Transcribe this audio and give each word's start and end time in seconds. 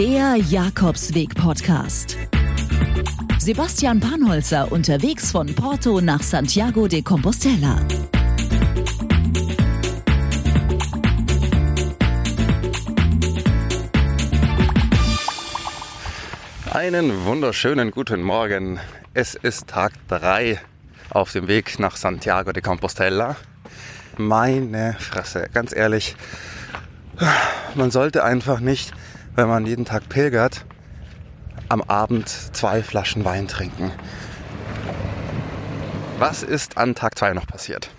Der 0.00 0.36
Jakobsweg-Podcast. 0.36 2.16
Sebastian 3.38 4.00
Panholzer 4.00 4.72
unterwegs 4.72 5.30
von 5.30 5.54
Porto 5.54 6.00
nach 6.00 6.22
Santiago 6.22 6.88
de 6.88 7.02
Compostela. 7.02 7.86
Einen 16.72 17.26
wunderschönen 17.26 17.90
guten 17.90 18.22
Morgen. 18.22 18.80
Es 19.12 19.34
ist 19.34 19.66
Tag 19.66 19.92
3 20.08 20.58
auf 21.10 21.32
dem 21.32 21.46
Weg 21.46 21.78
nach 21.78 21.96
Santiago 21.96 22.52
de 22.52 22.62
Compostela. 22.62 23.36
Meine 24.16 24.96
Fresse, 24.98 25.50
ganz 25.52 25.76
ehrlich, 25.76 26.16
man 27.74 27.90
sollte 27.90 28.24
einfach 28.24 28.60
nicht, 28.60 28.94
wenn 29.34 29.48
man 29.48 29.66
jeden 29.66 29.84
Tag 29.84 30.08
pilgert, 30.08 30.64
am 31.68 31.82
Abend 31.82 32.28
zwei 32.28 32.82
Flaschen 32.82 33.24
Wein 33.24 33.48
trinken. 33.48 33.92
Was 36.18 36.42
ist 36.42 36.76
an 36.76 36.94
Tag 36.94 37.16
2 37.16 37.32
noch 37.32 37.46
passiert? 37.46 37.90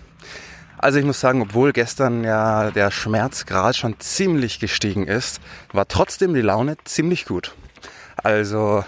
Also 0.78 0.98
ich 0.98 1.04
muss 1.04 1.20
sagen, 1.20 1.42
obwohl 1.42 1.72
gestern 1.72 2.24
ja 2.24 2.70
der 2.70 2.90
Schmerzgrad 2.90 3.76
schon 3.76 3.98
ziemlich 4.00 4.58
gestiegen 4.58 5.06
ist, 5.06 5.40
war 5.72 5.88
trotzdem 5.88 6.34
die 6.34 6.40
Laune 6.40 6.76
ziemlich 6.84 7.24
gut. 7.24 7.54
Also 8.16 8.84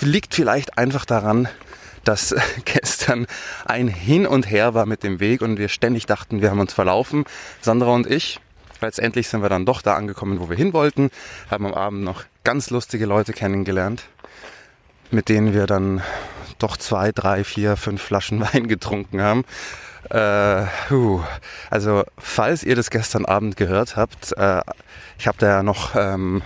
liegt 0.00 0.34
vielleicht 0.34 0.78
einfach 0.78 1.04
daran, 1.04 1.48
dass 2.04 2.34
gestern 2.64 3.26
ein 3.64 3.88
Hin 3.88 4.26
und 4.26 4.50
Her 4.50 4.74
war 4.74 4.86
mit 4.86 5.02
dem 5.02 5.20
Weg 5.20 5.42
und 5.42 5.58
wir 5.58 5.68
ständig 5.68 6.06
dachten, 6.06 6.40
wir 6.40 6.50
haben 6.50 6.60
uns 6.60 6.72
verlaufen, 6.72 7.24
Sandra 7.60 7.88
und 7.88 8.06
ich. 8.06 8.40
Letztendlich 8.80 9.28
sind 9.28 9.42
wir 9.42 9.48
dann 9.48 9.66
doch 9.66 9.82
da 9.82 9.94
angekommen, 9.94 10.40
wo 10.40 10.48
wir 10.48 10.56
hin 10.56 10.72
wollten, 10.72 11.10
haben 11.50 11.66
am 11.66 11.74
Abend 11.74 12.04
noch 12.04 12.24
ganz 12.44 12.70
lustige 12.70 13.06
Leute 13.06 13.32
kennengelernt, 13.32 14.04
mit 15.10 15.28
denen 15.28 15.52
wir 15.52 15.66
dann 15.66 16.02
doch 16.58 16.76
zwei, 16.76 17.12
drei, 17.12 17.44
vier, 17.44 17.76
fünf 17.76 18.02
Flaschen 18.02 18.40
Wein 18.52 18.68
getrunken 18.68 19.20
haben. 19.20 19.44
Äh, 20.10 20.66
huh. 20.90 21.22
Also 21.70 22.04
falls 22.16 22.62
ihr 22.62 22.76
das 22.76 22.90
gestern 22.90 23.26
Abend 23.26 23.56
gehört 23.56 23.96
habt, 23.96 24.32
äh, 24.36 24.62
ich 25.18 25.26
habe 25.26 25.38
da 25.38 25.48
ja 25.48 25.62
noch 25.62 25.94
ähm, 25.96 26.42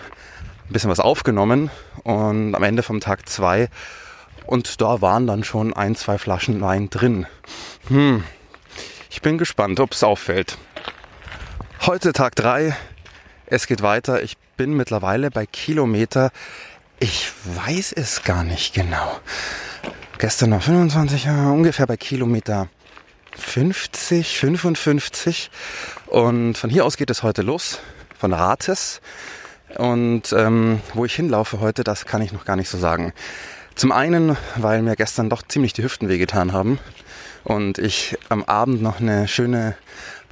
ein 0.68 0.72
bisschen 0.72 0.90
was 0.90 1.00
aufgenommen 1.00 1.70
und 2.02 2.54
am 2.54 2.62
Ende 2.62 2.82
vom 2.82 3.00
Tag 3.00 3.28
zwei 3.28 3.68
und 4.46 4.80
da 4.80 5.00
waren 5.00 5.26
dann 5.26 5.44
schon 5.44 5.72
ein, 5.74 5.94
zwei 5.94 6.18
Flaschen 6.18 6.60
Wein 6.60 6.90
drin. 6.90 7.26
Hm. 7.88 8.24
Ich 9.10 9.22
bin 9.22 9.38
gespannt, 9.38 9.78
ob 9.78 9.92
es 9.92 10.02
auffällt. 10.02 10.56
Heute 11.84 12.12
Tag 12.12 12.36
drei. 12.36 12.76
Es 13.46 13.66
geht 13.66 13.82
weiter. 13.82 14.22
Ich 14.22 14.36
bin 14.56 14.74
mittlerweile 14.74 15.32
bei 15.32 15.46
Kilometer. 15.46 16.30
Ich 17.00 17.32
weiß 17.56 17.92
es 17.94 18.22
gar 18.22 18.44
nicht 18.44 18.72
genau. 18.72 19.18
Gestern 20.18 20.50
noch 20.50 20.62
25, 20.62 21.24
ja, 21.24 21.50
ungefähr 21.50 21.88
bei 21.88 21.96
Kilometer 21.96 22.68
50, 23.36 24.38
55. 24.38 25.50
Und 26.06 26.56
von 26.56 26.70
hier 26.70 26.84
aus 26.84 26.96
geht 26.96 27.10
es 27.10 27.24
heute 27.24 27.42
los, 27.42 27.80
von 28.16 28.32
Rates. 28.32 29.00
Und 29.76 30.32
ähm, 30.32 30.80
wo 30.94 31.04
ich 31.04 31.16
hinlaufe 31.16 31.58
heute, 31.58 31.82
das 31.82 32.06
kann 32.06 32.22
ich 32.22 32.30
noch 32.30 32.44
gar 32.44 32.54
nicht 32.54 32.68
so 32.68 32.78
sagen. 32.78 33.12
Zum 33.74 33.90
einen, 33.90 34.36
weil 34.54 34.82
mir 34.82 34.94
gestern 34.94 35.28
doch 35.28 35.42
ziemlich 35.48 35.72
die 35.72 35.82
Hüften 35.82 36.08
wehgetan 36.08 36.52
haben 36.52 36.78
und 37.42 37.78
ich 37.78 38.16
am 38.28 38.44
Abend 38.44 38.82
noch 38.82 39.00
eine 39.00 39.26
schöne 39.26 39.74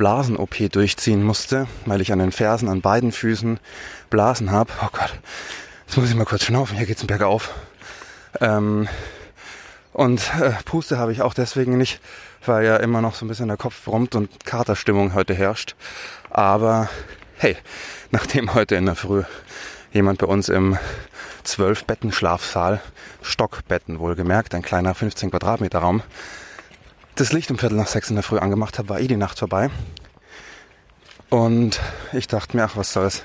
Blasen-OP 0.01 0.73
durchziehen 0.73 1.23
musste, 1.23 1.67
weil 1.85 2.01
ich 2.01 2.11
an 2.11 2.21
den 2.21 2.33
Fersen 2.33 2.71
an 2.71 2.81
beiden 2.81 3.13
Füßen 3.13 3.61
Blasen 4.09 4.51
habe. 4.51 4.73
Oh 4.83 4.89
Gott, 4.91 5.13
jetzt 5.87 5.99
muss 5.99 6.09
ich 6.09 6.17
mal 6.17 6.25
kurz 6.25 6.45
schnaufen, 6.45 6.79
hier 6.79 6.87
geht's 6.87 7.05
bergauf. 7.05 7.53
Ähm, 8.41 8.89
und 9.93 10.23
äh, 10.41 10.53
Puste 10.65 10.97
habe 10.97 11.13
ich 11.13 11.21
auch 11.21 11.35
deswegen 11.35 11.77
nicht, 11.77 12.01
weil 12.47 12.65
ja 12.65 12.79
immer 12.79 13.03
noch 13.03 13.15
so 13.15 13.27
ein 13.27 13.29
bisschen 13.29 13.49
der 13.49 13.59
Kopf 13.59 13.85
brummt 13.85 14.15
und 14.15 14.47
Katerstimmung 14.47 15.13
heute 15.13 15.35
herrscht. 15.35 15.77
Aber 16.31 16.89
hey, 17.37 17.59
nachdem 18.11 18.55
heute 18.55 18.77
in 18.77 18.87
der 18.87 18.97
Früh 18.97 19.25
jemand 19.93 20.21
bei 20.21 20.27
uns 20.27 20.49
im 20.49 20.79
zwölf 21.45 21.85
Betten 21.85 22.11
Schlafsaal, 22.11 22.81
Stockbetten 23.21 23.99
wohlgemerkt, 23.99 24.55
ein 24.55 24.63
kleiner 24.63 24.95
15 24.95 25.31
Quadratmeter 25.31 25.81
Raum, 25.81 26.03
das 27.21 27.33
Licht 27.35 27.51
um 27.51 27.59
Viertel 27.59 27.77
nach 27.77 27.87
sechs 27.87 28.09
in 28.09 28.17
der 28.17 28.23
Früh 28.23 28.39
angemacht 28.39 28.79
habe, 28.79 28.89
war 28.89 29.01
eh 29.01 29.07
die 29.07 29.19
Nacht 29.19 29.39
vorbei. 29.39 29.69
Und 31.29 31.79
ich 32.15 32.29
dachte 32.29 32.57
mir, 32.57 32.65
ach, 32.65 32.77
was 32.77 32.95
soll's. 32.95 33.25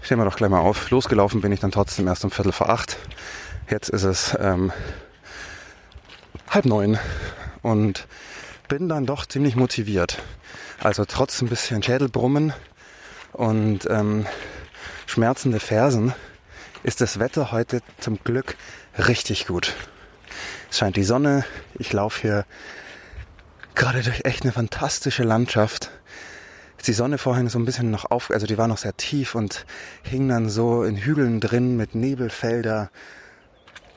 Stehen 0.00 0.18
wir 0.18 0.24
doch 0.24 0.36
gleich 0.36 0.48
mal 0.48 0.60
auf. 0.60 0.90
Losgelaufen 0.90 1.40
bin 1.40 1.50
ich 1.50 1.58
dann 1.58 1.72
trotzdem 1.72 2.06
erst 2.06 2.24
um 2.24 2.30
Viertel 2.30 2.52
vor 2.52 2.70
acht. 2.70 2.96
Jetzt 3.68 3.88
ist 3.88 4.04
es 4.04 4.36
ähm, 4.38 4.72
halb 6.48 6.66
neun 6.66 7.00
und 7.62 8.06
bin 8.68 8.88
dann 8.88 9.06
doch 9.06 9.26
ziemlich 9.26 9.56
motiviert. 9.56 10.22
Also 10.80 11.04
trotz 11.04 11.42
ein 11.42 11.48
bisschen 11.48 11.82
Schädelbrummen 11.82 12.52
und 13.32 13.90
ähm, 13.90 14.26
schmerzende 15.06 15.58
Fersen 15.58 16.14
ist 16.84 17.00
das 17.00 17.18
Wetter 17.18 17.50
heute 17.50 17.80
zum 17.98 18.22
Glück 18.22 18.56
richtig 18.96 19.48
gut. 19.48 19.74
Es 20.70 20.78
scheint 20.78 20.94
die 20.94 21.02
Sonne, 21.02 21.44
ich 21.76 21.92
laufe 21.92 22.20
hier 22.20 22.44
gerade 23.76 24.02
durch 24.02 24.24
echt 24.24 24.42
eine 24.42 24.52
fantastische 24.52 25.22
Landschaft. 25.22 25.90
Die 26.86 26.92
Sonne 26.92 27.18
vorhin 27.18 27.48
so 27.48 27.58
ein 27.58 27.64
bisschen 27.64 27.90
noch 27.90 28.10
auf, 28.10 28.30
also 28.30 28.46
die 28.46 28.58
war 28.58 28.68
noch 28.68 28.78
sehr 28.78 28.96
tief 28.96 29.34
und 29.34 29.66
hing 30.02 30.28
dann 30.28 30.48
so 30.48 30.84
in 30.84 30.96
Hügeln 30.96 31.40
drin 31.40 31.76
mit 31.76 31.94
Nebelfelder. 31.94 32.90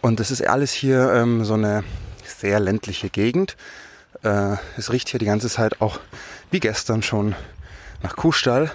Und 0.01 0.19
es 0.19 0.31
ist 0.31 0.45
alles 0.47 0.71
hier 0.71 1.11
ähm, 1.13 1.43
so 1.45 1.53
eine 1.53 1.83
sehr 2.25 2.59
ländliche 2.59 3.09
Gegend. 3.09 3.57
Äh, 4.23 4.55
es 4.77 4.91
riecht 4.91 5.09
hier 5.09 5.19
die 5.19 5.25
ganze 5.25 5.49
Zeit 5.49 5.81
auch 5.81 5.99
wie 6.51 6.59
gestern 6.59 7.03
schon 7.03 7.35
nach 8.01 8.15
Kuhstall. 8.15 8.71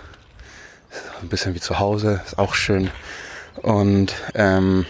Ein 1.21 1.29
bisschen 1.29 1.55
wie 1.55 1.61
zu 1.61 1.79
Hause, 1.81 2.21
ist 2.25 2.39
auch 2.39 2.55
schön. 2.55 2.91
Und 3.63 4.15
ähm, 4.35 4.87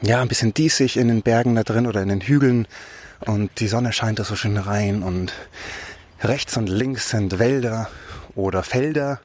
ja, 0.00 0.22
ein 0.22 0.28
bisschen 0.28 0.54
diesig 0.54 0.96
in 0.96 1.08
den 1.08 1.22
Bergen 1.22 1.54
da 1.54 1.64
drin 1.64 1.86
oder 1.86 2.00
in 2.00 2.08
den 2.08 2.22
Hügeln. 2.22 2.66
Und 3.26 3.60
die 3.60 3.68
Sonne 3.68 3.92
scheint 3.92 4.18
da 4.18 4.24
so 4.24 4.36
schön 4.36 4.56
rein. 4.56 5.02
Und 5.02 5.32
rechts 6.22 6.56
und 6.56 6.68
links 6.68 7.10
sind 7.10 7.38
Wälder 7.38 7.88
oder 8.34 8.62
Felder. 8.62 9.20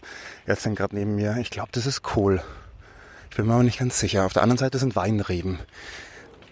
Jetzt 0.48 0.64
sind 0.64 0.76
gerade 0.76 0.96
neben 0.96 1.16
mir, 1.16 1.38
ich 1.38 1.50
glaube, 1.50 1.70
das 1.72 1.86
ist 1.86 2.04
Kohl. 2.04 2.42
Ich 3.30 3.38
bin 3.38 3.48
mir 3.48 3.54
aber 3.54 3.64
nicht 3.64 3.80
ganz 3.80 4.00
sicher. 4.00 4.26
Auf 4.26 4.34
der 4.34 4.44
anderen 4.44 4.60
Seite 4.60 4.78
sind 4.78 4.96
Weinreben. 4.96 5.60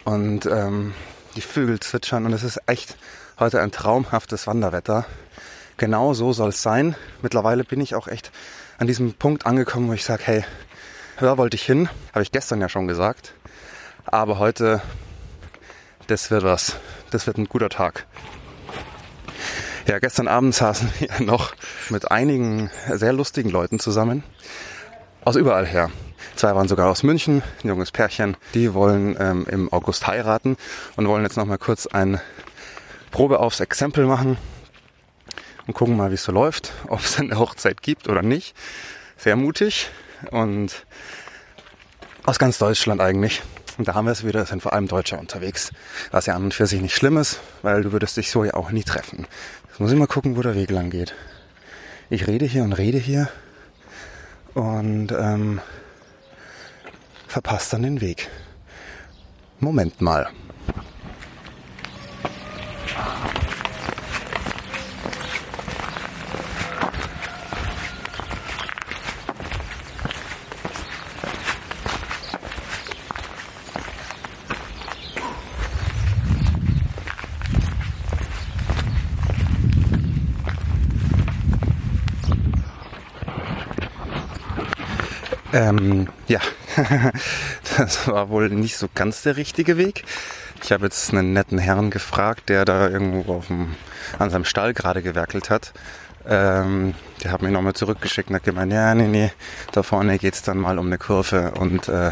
Und 0.04 0.46
ähm, 0.46 0.94
die 1.36 1.42
Vögel 1.42 1.80
zwitschern. 1.80 2.26
Und 2.26 2.34
es 2.34 2.44
ist 2.44 2.60
echt 2.66 2.98
heute 3.40 3.62
ein 3.62 3.72
traumhaftes 3.72 4.48
Wanderwetter. 4.48 5.06
Genau 5.78 6.14
so 6.14 6.34
soll 6.34 6.50
es 6.50 6.62
sein. 6.62 6.96
Mittlerweile 7.22 7.64
bin 7.64 7.82
ich 7.82 7.96
auch 7.96 8.08
echt 8.08 8.32
an 8.78 8.88
diesem 8.88 9.14
Punkt 9.14 9.46
angekommen, 9.46 9.90
wo 9.90 9.94
ich 9.94 10.04
sage, 10.04 10.24
hey, 10.26 10.46
da 11.20 11.38
wollte 11.38 11.56
ich 11.56 11.64
hin, 11.64 11.90
habe 12.12 12.24
ich 12.24 12.32
gestern 12.32 12.62
ja 12.62 12.70
schon 12.70 12.88
gesagt. 12.88 13.34
Aber 14.06 14.40
heute, 14.40 14.82
das 16.08 16.32
wird 16.32 16.44
was. 16.44 16.76
Das 17.14 17.28
wird 17.28 17.38
ein 17.38 17.48
guter 17.48 17.70
Tag. 17.70 18.08
Ja, 19.88 20.00
gestern 20.00 20.28
Abend 20.28 20.56
saßen 20.56 20.90
wir 20.98 21.10
noch 21.24 21.54
mit 21.90 22.10
einigen 22.10 22.72
sehr 22.92 23.14
lustigen 23.14 23.52
Leuten 23.52 23.78
zusammen. 23.78 24.24
Aus 25.24 25.36
überall 25.36 25.68
her. 25.68 25.92
Zwei 26.36 26.56
waren 26.56 26.68
sogar 26.68 26.90
aus 26.90 27.04
München, 27.04 27.44
ein 27.64 27.68
junges 27.68 27.92
Pärchen. 27.92 28.36
Die 28.56 28.74
wollen 28.74 29.16
ähm, 29.20 29.46
im 29.48 29.72
August 29.72 30.08
heiraten 30.08 30.58
und 30.96 31.08
wollen 31.08 31.22
jetzt 31.22 31.38
noch 31.38 31.46
mal 31.46 31.60
kurz 31.60 31.86
ein 31.86 32.20
Probe 33.12 33.40
aufs 33.40 33.60
Exempel 33.60 34.08
machen 34.08 34.38
und 35.68 35.76
gucken 35.76 35.96
mal, 35.96 36.10
wie 36.10 36.16
es 36.16 36.24
so 36.24 36.32
läuft, 36.32 36.74
ob 36.88 37.02
es 37.02 37.20
eine 37.20 37.38
Hochzeit 37.38 37.84
gibt 37.84 38.10
oder 38.10 38.24
nicht. 38.24 38.56
Sehr 39.18 39.36
mutig 39.36 39.92
und 40.32 40.84
aus 42.26 42.40
ganz 42.40 42.58
Deutschland 42.58 43.02
eigentlich. 43.02 43.44
Und 43.78 43.88
da 43.88 43.96
haben 43.96 44.06
wir 44.06 44.12
es 44.12 44.26
wieder, 44.26 44.46
sind 44.46 44.62
vor 44.62 44.74
allem 44.74 44.88
Deutsche 44.88 45.18
unterwegs. 45.18 45.72
Was 46.12 46.26
ja 46.26 46.36
an 46.36 46.44
und 46.44 46.54
für 46.54 46.68
sich 46.68 46.82
nicht 46.82 46.96
schlimm 46.96 47.18
ist, 47.18 47.40
weil 47.62 47.84
du 47.84 47.92
würdest 47.92 48.18
dich 48.18 48.30
so 48.30 48.44
ja 48.44 48.54
auch 48.54 48.72
nie 48.72 48.84
treffen. 48.84 49.26
Jetzt 49.70 49.80
muss 49.80 49.92
ich 49.92 49.98
mal 49.98 50.08
gucken, 50.08 50.38
wo 50.38 50.42
der 50.42 50.56
Weg 50.56 50.70
lang 50.70 50.90
geht. 50.90 51.16
Ich 52.10 52.28
rede 52.28 52.46
hier 52.46 52.64
und 52.64 52.74
rede 52.74 52.98
hier 52.98 53.30
und 54.54 55.12
ähm, 55.12 55.62
verpasst 57.28 57.74
dann 57.74 57.84
den 57.84 58.02
Weg. 58.02 58.30
Moment 59.60 60.02
mal. 60.02 60.30
Ähm, 85.54 86.08
ja, 86.28 86.40
das 87.78 88.08
war 88.08 88.30
wohl 88.30 88.50
nicht 88.50 88.76
so 88.76 88.90
ganz 88.94 89.22
der 89.22 89.38
richtige 89.38 89.78
Weg. 89.78 90.04
Ich 90.64 90.72
habe 90.72 90.86
jetzt 90.86 91.14
einen 91.14 91.32
netten 91.32 91.60
Herrn 91.60 91.92
gefragt, 91.92 92.50
der 92.50 92.66
da 92.66 92.90
irgendwo 92.90 93.44
dem, 93.48 93.76
an 94.18 94.32
seinem 94.32 94.46
Stall 94.46 94.74
gerade 94.74 95.04
gewerkelt 95.04 95.52
hat. 95.52 95.72
Ähm, 96.26 96.96
der 97.24 97.32
hat 97.32 97.44
mich 97.44 97.52
nochmal 97.52 97.74
zurückgeschickt 97.74 98.30
und 98.30 98.36
hat 98.36 98.44
gemeint, 98.44 98.74
ja, 98.74 98.96
nee, 98.96 99.08
nee, 99.08 99.32
da 99.74 99.84
vorne 99.84 100.18
geht's 100.18 100.42
dann 100.42 100.58
mal 100.58 100.80
um 100.80 100.88
eine 100.88 100.98
Kurve 100.98 101.52
und 101.52 101.88
äh, 101.88 102.12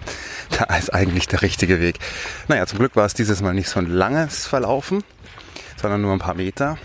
da 0.58 0.76
ist 0.76 0.94
eigentlich 0.94 1.28
der 1.28 1.42
richtige 1.42 1.80
Weg. 1.80 1.98
Naja, 2.46 2.66
zum 2.66 2.78
Glück 2.78 2.96
war 2.96 3.04
es 3.04 3.12
dieses 3.12 3.42
Mal 3.42 3.52
nicht 3.52 3.68
so 3.68 3.80
ein 3.80 3.86
langes 3.86 4.46
Verlaufen, 4.46 5.04
sondern 5.76 6.00
nur 6.00 6.12
ein 6.12 6.20
paar 6.20 6.36
Meter. 6.36 6.78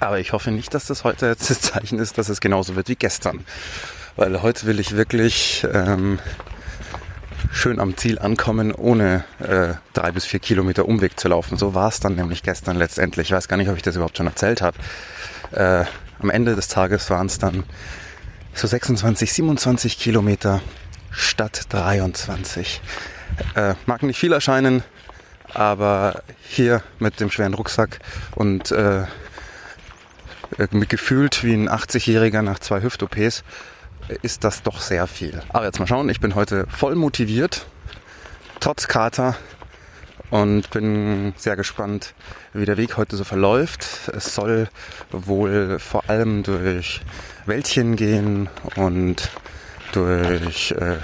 Aber 0.00 0.18
ich 0.18 0.32
hoffe 0.32 0.50
nicht, 0.50 0.72
dass 0.72 0.86
das 0.86 1.04
heute 1.04 1.26
jetzt 1.26 1.50
das 1.50 1.60
Zeichen 1.60 1.98
ist, 1.98 2.16
dass 2.16 2.30
es 2.30 2.40
genauso 2.40 2.74
wird 2.74 2.88
wie 2.88 2.96
gestern. 2.96 3.44
Weil 4.16 4.42
heute 4.42 4.66
will 4.66 4.78
ich 4.78 4.96
wirklich 4.96 5.66
ähm, 5.72 6.20
schön 7.50 7.80
am 7.80 7.96
Ziel 7.96 8.20
ankommen, 8.20 8.72
ohne 8.72 9.24
äh, 9.40 9.74
drei 9.92 10.12
bis 10.12 10.24
vier 10.24 10.38
Kilometer 10.38 10.86
Umweg 10.86 11.18
zu 11.18 11.28
laufen. 11.28 11.58
So 11.58 11.74
war 11.74 11.88
es 11.88 11.98
dann 11.98 12.14
nämlich 12.14 12.44
gestern 12.44 12.76
letztendlich. 12.76 13.28
Ich 13.28 13.32
weiß 13.32 13.48
gar 13.48 13.56
nicht, 13.56 13.68
ob 13.68 13.76
ich 13.76 13.82
das 13.82 13.96
überhaupt 13.96 14.16
schon 14.16 14.28
erzählt 14.28 14.62
habe. 14.62 14.78
Äh, 15.50 15.84
am 16.20 16.30
Ende 16.30 16.54
des 16.54 16.68
Tages 16.68 17.10
waren 17.10 17.26
es 17.26 17.38
dann 17.38 17.64
so 18.54 18.68
26, 18.68 19.32
27 19.32 19.98
Kilometer 19.98 20.60
statt 21.10 21.62
23. 21.70 22.80
Äh, 23.56 23.74
mag 23.86 24.04
nicht 24.04 24.18
viel 24.18 24.32
erscheinen, 24.32 24.84
aber 25.52 26.22
hier 26.48 26.82
mit 27.00 27.18
dem 27.18 27.32
schweren 27.32 27.54
Rucksack 27.54 27.98
und 28.36 28.70
äh, 28.70 29.06
gefühlt 30.88 31.42
wie 31.42 31.54
ein 31.54 31.68
80-Jähriger 31.68 32.42
nach 32.42 32.60
zwei 32.60 32.80
Hüft-OPs 32.80 33.42
ist 34.22 34.44
das 34.44 34.62
doch 34.62 34.80
sehr 34.80 35.06
viel. 35.06 35.40
Aber 35.50 35.64
jetzt 35.64 35.78
mal 35.78 35.86
schauen, 35.86 36.08
ich 36.08 36.20
bin 36.20 36.34
heute 36.34 36.66
voll 36.68 36.94
motiviert, 36.94 37.66
trotz 38.60 38.88
Kater 38.88 39.36
und 40.30 40.70
bin 40.70 41.32
sehr 41.36 41.56
gespannt, 41.56 42.14
wie 42.52 42.64
der 42.64 42.76
Weg 42.76 42.96
heute 42.96 43.16
so 43.16 43.24
verläuft. 43.24 44.10
Es 44.14 44.34
soll 44.34 44.68
wohl 45.10 45.78
vor 45.78 46.08
allem 46.08 46.42
durch 46.42 47.00
Wäldchen 47.46 47.96
gehen 47.96 48.48
und 48.76 49.30
durch, 49.92 50.72
äh, 50.72 50.96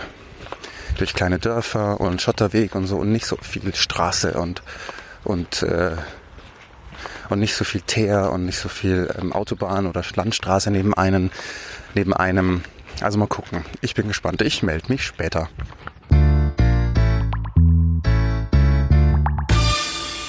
durch 0.99 1.15
kleine 1.15 1.39
Dörfer 1.39 2.01
und 2.01 2.21
Schotterweg 2.21 2.75
und 2.75 2.87
so 2.87 2.97
und 2.97 3.13
nicht 3.13 3.27
so 3.27 3.37
viel 3.37 3.75
Straße 3.75 4.33
und, 4.33 4.63
und, 5.25 5.63
äh, 5.63 5.93
und 7.29 7.39
nicht 7.39 7.55
so 7.55 7.65
viel 7.65 7.83
Teer 7.83 8.33
und 8.33 8.47
nicht 8.47 8.59
so 8.59 8.69
viel 8.69 9.15
ähm, 9.19 9.33
Autobahn 9.33 9.87
oder 9.87 10.03
Landstraße 10.15 10.71
neben 10.71 10.93
einem, 10.95 11.31
neben 11.95 12.13
einem 12.13 12.63
also 13.03 13.19
mal 13.19 13.27
gucken. 13.27 13.65
Ich 13.81 13.95
bin 13.95 14.09
gespannt. 14.09 14.43
Ich 14.43 14.63
melde 14.63 14.87
mich 14.89 15.05
später. 15.05 15.49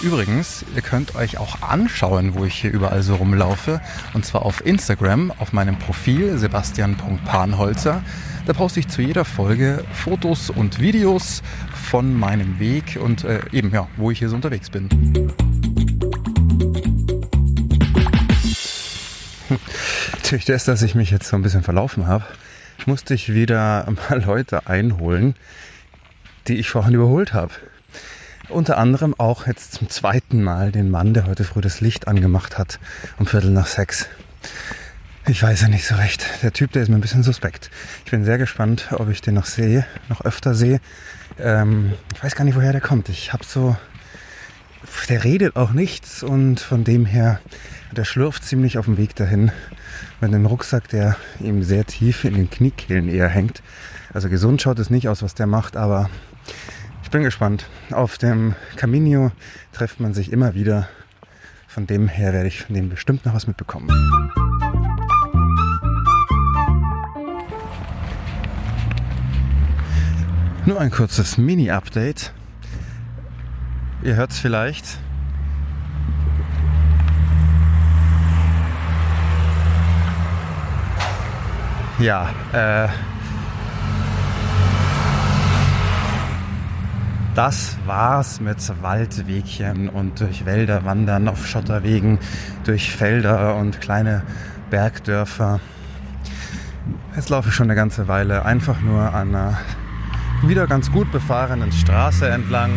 Übrigens, 0.01 0.65
ihr 0.75 0.81
könnt 0.81 1.13
euch 1.15 1.37
auch 1.37 1.61
anschauen, 1.61 2.33
wo 2.33 2.43
ich 2.43 2.55
hier 2.55 2.71
überall 2.71 3.03
so 3.03 3.15
rumlaufe. 3.15 3.81
Und 4.15 4.25
zwar 4.25 4.43
auf 4.43 4.65
Instagram, 4.65 5.31
auf 5.37 5.53
meinem 5.53 5.77
Profil 5.77 6.39
sebastian.panholzer. 6.39 8.01
Da 8.47 8.53
poste 8.53 8.79
ich 8.79 8.87
zu 8.87 9.03
jeder 9.03 9.25
Folge 9.25 9.83
Fotos 9.93 10.49
und 10.49 10.79
Videos 10.79 11.43
von 11.71 12.17
meinem 12.17 12.59
Weg 12.59 12.97
und 12.99 13.23
äh, 13.25 13.41
eben, 13.51 13.71
ja, 13.71 13.87
wo 13.97 14.09
ich 14.09 14.17
hier 14.17 14.29
so 14.29 14.35
unterwegs 14.35 14.71
bin. 14.71 14.89
Durch 20.29 20.45
das, 20.45 20.65
dass 20.65 20.81
ich 20.81 20.95
mich 20.95 21.11
jetzt 21.11 21.27
so 21.27 21.35
ein 21.35 21.43
bisschen 21.43 21.61
verlaufen 21.61 22.07
habe, 22.07 22.25
musste 22.87 23.13
ich 23.13 23.33
wieder 23.33 23.87
mal 24.09 24.23
Leute 24.23 24.67
einholen, 24.67 25.35
die 26.47 26.57
ich 26.57 26.69
vorhin 26.69 26.95
überholt 26.95 27.33
habe. 27.33 27.53
Unter 28.49 28.77
anderem 28.77 29.15
auch 29.17 29.47
jetzt 29.47 29.73
zum 29.73 29.89
zweiten 29.89 30.43
Mal 30.43 30.71
den 30.71 30.89
Mann, 30.89 31.13
der 31.13 31.25
heute 31.25 31.43
früh 31.43 31.61
das 31.61 31.79
Licht 31.79 32.07
angemacht 32.07 32.57
hat, 32.57 32.79
um 33.17 33.25
Viertel 33.25 33.51
nach 33.51 33.67
sechs. 33.67 34.07
Ich 35.27 35.41
weiß 35.41 35.61
ja 35.61 35.67
nicht 35.67 35.85
so 35.85 35.95
recht. 35.95 36.25
Der 36.41 36.51
Typ, 36.51 36.71
der 36.71 36.81
ist 36.81 36.89
mir 36.89 36.95
ein 36.95 37.01
bisschen 37.01 37.23
suspekt. 37.23 37.69
Ich 38.05 38.11
bin 38.11 38.25
sehr 38.25 38.37
gespannt, 38.37 38.87
ob 38.91 39.07
ich 39.09 39.21
den 39.21 39.35
noch 39.35 39.45
sehe, 39.45 39.85
noch 40.09 40.21
öfter 40.21 40.55
sehe. 40.55 40.81
Ähm, 41.39 41.93
ich 42.13 42.23
weiß 42.23 42.35
gar 42.35 42.43
nicht, 42.43 42.55
woher 42.55 42.71
der 42.71 42.81
kommt. 42.81 43.07
Ich 43.07 43.31
habe 43.31 43.45
so, 43.45 43.77
der 45.09 45.23
redet 45.23 45.55
auch 45.55 45.71
nichts 45.71 46.23
und 46.23 46.59
von 46.59 46.83
dem 46.83 47.05
her, 47.05 47.39
der 47.91 48.05
schlurft 48.05 48.43
ziemlich 48.43 48.77
auf 48.77 48.85
dem 48.85 48.97
Weg 48.97 49.15
dahin 49.15 49.51
mit 50.21 50.33
einem 50.33 50.45
Rucksack, 50.45 50.87
der 50.89 51.17
ihm 51.39 51.63
sehr 51.63 51.85
tief 51.85 52.23
in 52.23 52.35
den 52.35 52.49
Kniekehlen 52.49 53.09
eher 53.09 53.27
hängt. 53.27 53.61
Also 54.13 54.29
gesund 54.29 54.61
schaut 54.61 54.79
es 54.79 54.89
nicht 54.89 55.09
aus, 55.09 55.21
was 55.21 55.35
der 55.35 55.47
macht, 55.47 55.75
aber 55.75 56.09
ich 57.03 57.11
bin 57.11 57.23
gespannt. 57.23 57.67
Auf 57.91 58.17
dem 58.17 58.55
Camino 58.77 59.31
trifft 59.73 59.99
man 59.99 60.13
sich 60.13 60.31
immer 60.31 60.55
wieder. 60.55 60.87
Von 61.67 61.87
dem 61.87 62.07
her 62.07 62.33
werde 62.33 62.47
ich 62.47 62.61
von 62.61 62.75
dem 62.75 62.89
bestimmt 62.89 63.25
noch 63.25 63.33
was 63.33 63.47
mitbekommen. 63.47 63.89
Nur 70.65 70.79
ein 70.79 70.91
kurzes 70.91 71.37
Mini-Update. 71.37 72.33
Ihr 74.03 74.15
hört 74.15 74.31
es 74.31 74.39
vielleicht. 74.39 74.97
Ja, 81.99 82.29
äh, 82.51 82.87
das 87.35 87.77
war's 87.85 88.41
mit 88.41 88.57
Waldwegchen 88.81 89.87
und 89.87 90.19
durch 90.19 90.45
Wälder 90.45 90.83
wandern, 90.83 91.27
auf 91.27 91.45
Schotterwegen, 91.45 92.17
durch 92.63 92.91
Felder 92.91 93.55
und 93.57 93.81
kleine 93.81 94.23
Bergdörfer. 94.71 95.59
Jetzt 97.15 97.29
laufe 97.29 97.49
ich 97.49 97.55
schon 97.55 97.67
eine 97.67 97.75
ganze 97.75 98.07
Weile 98.07 98.45
einfach 98.45 98.81
nur 98.81 99.13
an 99.13 99.35
einer 99.35 99.59
wieder 100.41 100.65
ganz 100.65 100.91
gut 100.91 101.11
befahrenen 101.11 101.71
Straße 101.71 102.27
entlang 102.27 102.71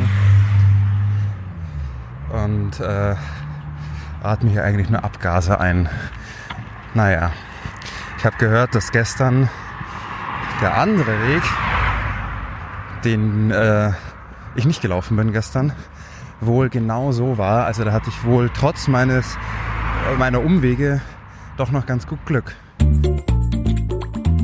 und 2.45 2.81
äh, 2.81 3.15
atme 4.23 4.51
hier 4.51 4.65
eigentlich 4.65 4.91
nur 4.91 5.03
Abgase 5.03 5.59
ein. 5.59 5.89
Naja, 6.95 7.33
ich 8.19 8.25
habe 8.25 8.37
gehört, 8.37 8.75
dass 8.75 8.93
gestern 8.93 9.49
der 10.61 10.77
andere 10.77 11.29
Weg, 11.29 11.43
den 13.05 13.51
äh, 13.51 13.93
ich 14.55 14.67
nicht 14.67 14.83
gelaufen 14.83 15.17
bin 15.17 15.33
gestern, 15.33 15.73
wohl 16.41 16.69
genau 16.69 17.13
so 17.13 17.39
war. 17.39 17.67
Also 17.67 17.85
da 17.85 17.93
hatte 17.93 18.11
ich 18.11 18.25
wohl 18.25 18.51
trotz 18.55 18.89
meines 18.89 19.37
meiner 20.19 20.41
Umwege 20.41 21.01
doch 21.57 21.71
noch 21.71 21.87
ganz 21.87 22.07
gut 22.07 22.25
Glück. 22.27 22.55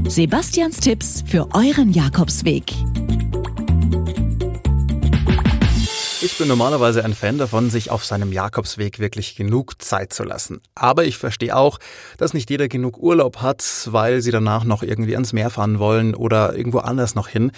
Sebastians 0.08 0.80
Tipps 0.80 1.22
für 1.26 1.48
euren 1.54 1.90
Jakobsweg. 1.90 2.72
Ich 6.22 6.36
bin 6.36 6.48
normalerweise 6.48 7.02
ein 7.02 7.14
Fan 7.14 7.38
davon, 7.38 7.70
sich 7.70 7.90
auf 7.90 8.04
seinem 8.04 8.30
Jakobsweg 8.30 8.98
wirklich 8.98 9.36
genug 9.36 9.80
Zeit 9.80 10.12
zu 10.12 10.22
lassen. 10.22 10.60
Aber 10.74 11.06
ich 11.06 11.16
verstehe 11.16 11.56
auch, 11.56 11.78
dass 12.18 12.34
nicht 12.34 12.50
jeder 12.50 12.68
genug 12.68 12.98
Urlaub 12.98 13.38
hat, 13.38 13.64
weil 13.86 14.20
sie 14.20 14.30
danach 14.30 14.64
noch 14.64 14.82
irgendwie 14.82 15.14
ans 15.14 15.32
Meer 15.32 15.48
fahren 15.48 15.78
wollen 15.78 16.14
oder 16.14 16.54
irgendwo 16.54 16.80
anders 16.80 17.14
noch 17.14 17.26
hin. 17.26 17.52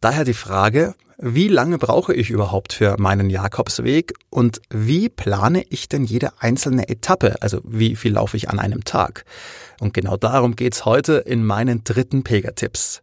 Daher 0.00 0.24
die 0.24 0.32
Frage, 0.32 0.94
wie 1.18 1.48
lange 1.48 1.76
brauche 1.76 2.14
ich 2.14 2.30
überhaupt 2.30 2.72
für 2.72 2.96
meinen 2.98 3.28
Jakobsweg 3.28 4.14
und 4.30 4.62
wie 4.70 5.10
plane 5.10 5.64
ich 5.68 5.90
denn 5.90 6.04
jede 6.04 6.40
einzelne 6.40 6.88
Etappe, 6.88 7.42
also 7.42 7.60
wie 7.64 7.96
viel 7.96 8.14
laufe 8.14 8.38
ich 8.38 8.48
an 8.48 8.58
einem 8.58 8.84
Tag? 8.84 9.26
Und 9.78 9.92
genau 9.92 10.16
darum 10.16 10.56
geht's 10.56 10.86
heute 10.86 11.16
in 11.16 11.44
meinen 11.44 11.84
dritten 11.84 12.24
Pilgertipps. 12.24 13.02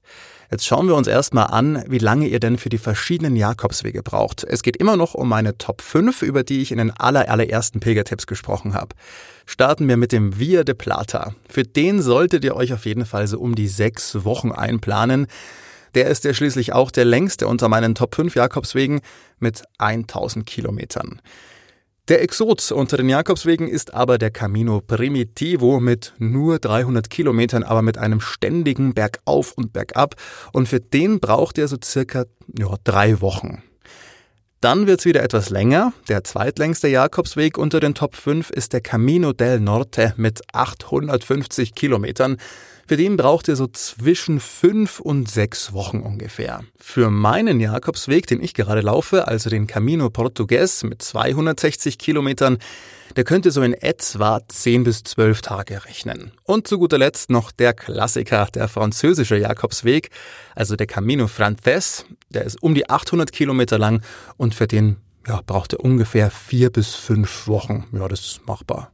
Jetzt 0.54 0.68
schauen 0.68 0.88
wir 0.88 0.94
uns 0.94 1.08
erstmal 1.08 1.48
an, 1.48 1.84
wie 1.88 1.98
lange 1.98 2.28
ihr 2.28 2.40
denn 2.40 2.60
für 2.60 2.70
die 2.70 2.78
verschiedenen 2.78 3.36
Jakobswege 3.36 4.04
braucht. 4.04 4.44
Es 4.44 4.62
geht 4.62 4.78
immer 4.78 4.96
noch 4.96 5.16
um 5.16 5.28
meine 5.28 5.58
Top 5.58 5.82
5, 5.82 6.22
über 6.22 6.44
die 6.44 6.62
ich 6.62 6.72
in 6.72 6.78
den 6.78 6.92
aller, 6.92 7.28
allerersten 7.28 7.80
Pilgertipps 7.80 8.28
gesprochen 8.28 8.76
habe. 8.76 8.96
Starten 9.48 9.88
wir 9.88 9.98
mit 9.98 10.12
dem 10.12 10.38
Via 10.38 10.64
de 10.64 10.76
Plata. 10.76 11.34
Für 11.50 11.64
den 11.64 12.04
solltet 12.04 12.46
ihr 12.46 12.56
euch 12.56 12.72
auf 12.72 12.86
jeden 12.86 13.08
Fall 13.08 13.26
so 13.26 13.40
um 13.40 13.56
die 13.56 13.68
sechs 13.68 14.26
Wochen 14.26 14.52
einplanen. 14.52 15.26
Der 15.96 16.06
ist 16.06 16.24
ja 16.24 16.36
schließlich 16.36 16.72
auch 16.72 16.92
der 16.92 17.06
längste 17.06 17.48
unter 17.48 17.68
meinen 17.68 17.96
Top 17.96 18.14
5 18.14 18.36
Jakobswegen 18.36 19.02
mit 19.40 19.64
1000 19.80 20.46
Kilometern. 20.46 21.20
Der 22.10 22.22
Exot 22.22 22.70
unter 22.74 22.98
den 22.98 23.08
Jakobswegen 23.08 23.70
ist 23.70 23.94
aber 23.94 24.18
der 24.18 24.30
Camino 24.30 24.82
Primitivo 24.82 25.80
mit 25.80 26.14
nur 26.18 26.60
300 26.60 27.10
Kilometern, 27.10 27.64
aber 27.64 27.82
mit 27.82 27.98
einem 27.98 28.20
ständigen 28.20 28.94
Bergauf 28.94 29.54
und 29.54 29.72
Bergab. 29.72 30.16
Und 30.52 30.68
für 30.68 30.82
den 30.82 31.22
braucht 31.22 31.58
er 31.58 31.70
so 31.70 31.78
circa 31.82 32.26
ja, 32.60 32.76
drei 32.84 33.22
Wochen. 33.22 33.64
Dann 34.60 34.86
wird's 34.86 35.06
wieder 35.06 35.24
etwas 35.24 35.50
länger. 35.50 35.94
Der 36.10 36.26
zweitlängste 36.26 36.90
Jakobsweg 36.90 37.58
unter 37.58 37.80
den 37.80 37.96
Top 37.96 38.18
5 38.18 38.50
ist 38.50 38.74
der 38.74 38.82
Camino 38.82 39.32
del 39.32 39.62
Norte 39.62 40.14
mit 40.18 40.42
850 40.52 41.74
Kilometern. 41.74 42.36
Für 42.86 42.98
den 42.98 43.16
braucht 43.16 43.48
ihr 43.48 43.56
so 43.56 43.68
zwischen 43.68 44.42
fünf 44.42 45.00
und 45.00 45.30
sechs 45.30 45.72
Wochen 45.72 46.02
ungefähr. 46.02 46.62
Für 46.78 47.10
meinen 47.10 47.62
Jakobsweg, 47.62 48.28
den 48.28 48.44
ich 48.44 48.54
gerade 48.54 48.82
laufe, 48.82 49.28
also 49.28 49.50
den 49.50 49.68
Camino 49.68 50.10
Portugues 50.10 50.84
mit 50.84 51.02
260 51.02 51.98
Kilometern, 51.98 52.58
der 53.16 53.24
könnte 53.24 53.52
so 53.52 53.62
in 53.62 53.74
etwa 53.74 54.42
10 54.46 54.84
bis 54.84 55.04
12 55.04 55.42
Tage 55.42 55.86
rechnen. 55.86 56.32
Und 56.44 56.68
zu 56.68 56.78
guter 56.78 56.98
Letzt 56.98 57.30
noch 57.30 57.52
der 57.52 57.74
Klassiker, 57.74 58.48
der 58.54 58.68
französische 58.68 59.38
Jakobsweg, 59.38 60.10
also 60.56 60.76
der 60.76 60.88
Camino 60.88 61.28
Frances. 61.28 62.06
Der 62.30 62.44
ist 62.44 62.62
um 62.62 62.76
die 62.76 62.90
800 62.90 63.32
Kilometer 63.32 63.78
lang 63.78 64.02
und 64.36 64.56
für 64.56 64.68
den 64.68 64.98
ja, 65.28 65.42
braucht 65.46 65.74
er 65.74 65.80
ungefähr 65.80 66.30
vier 66.32 66.70
bis 66.70 66.96
fünf 66.96 67.48
Wochen. 67.48 67.86
Ja, 67.94 68.08
das 68.10 68.20
ist 68.22 68.48
machbar. 68.48 68.92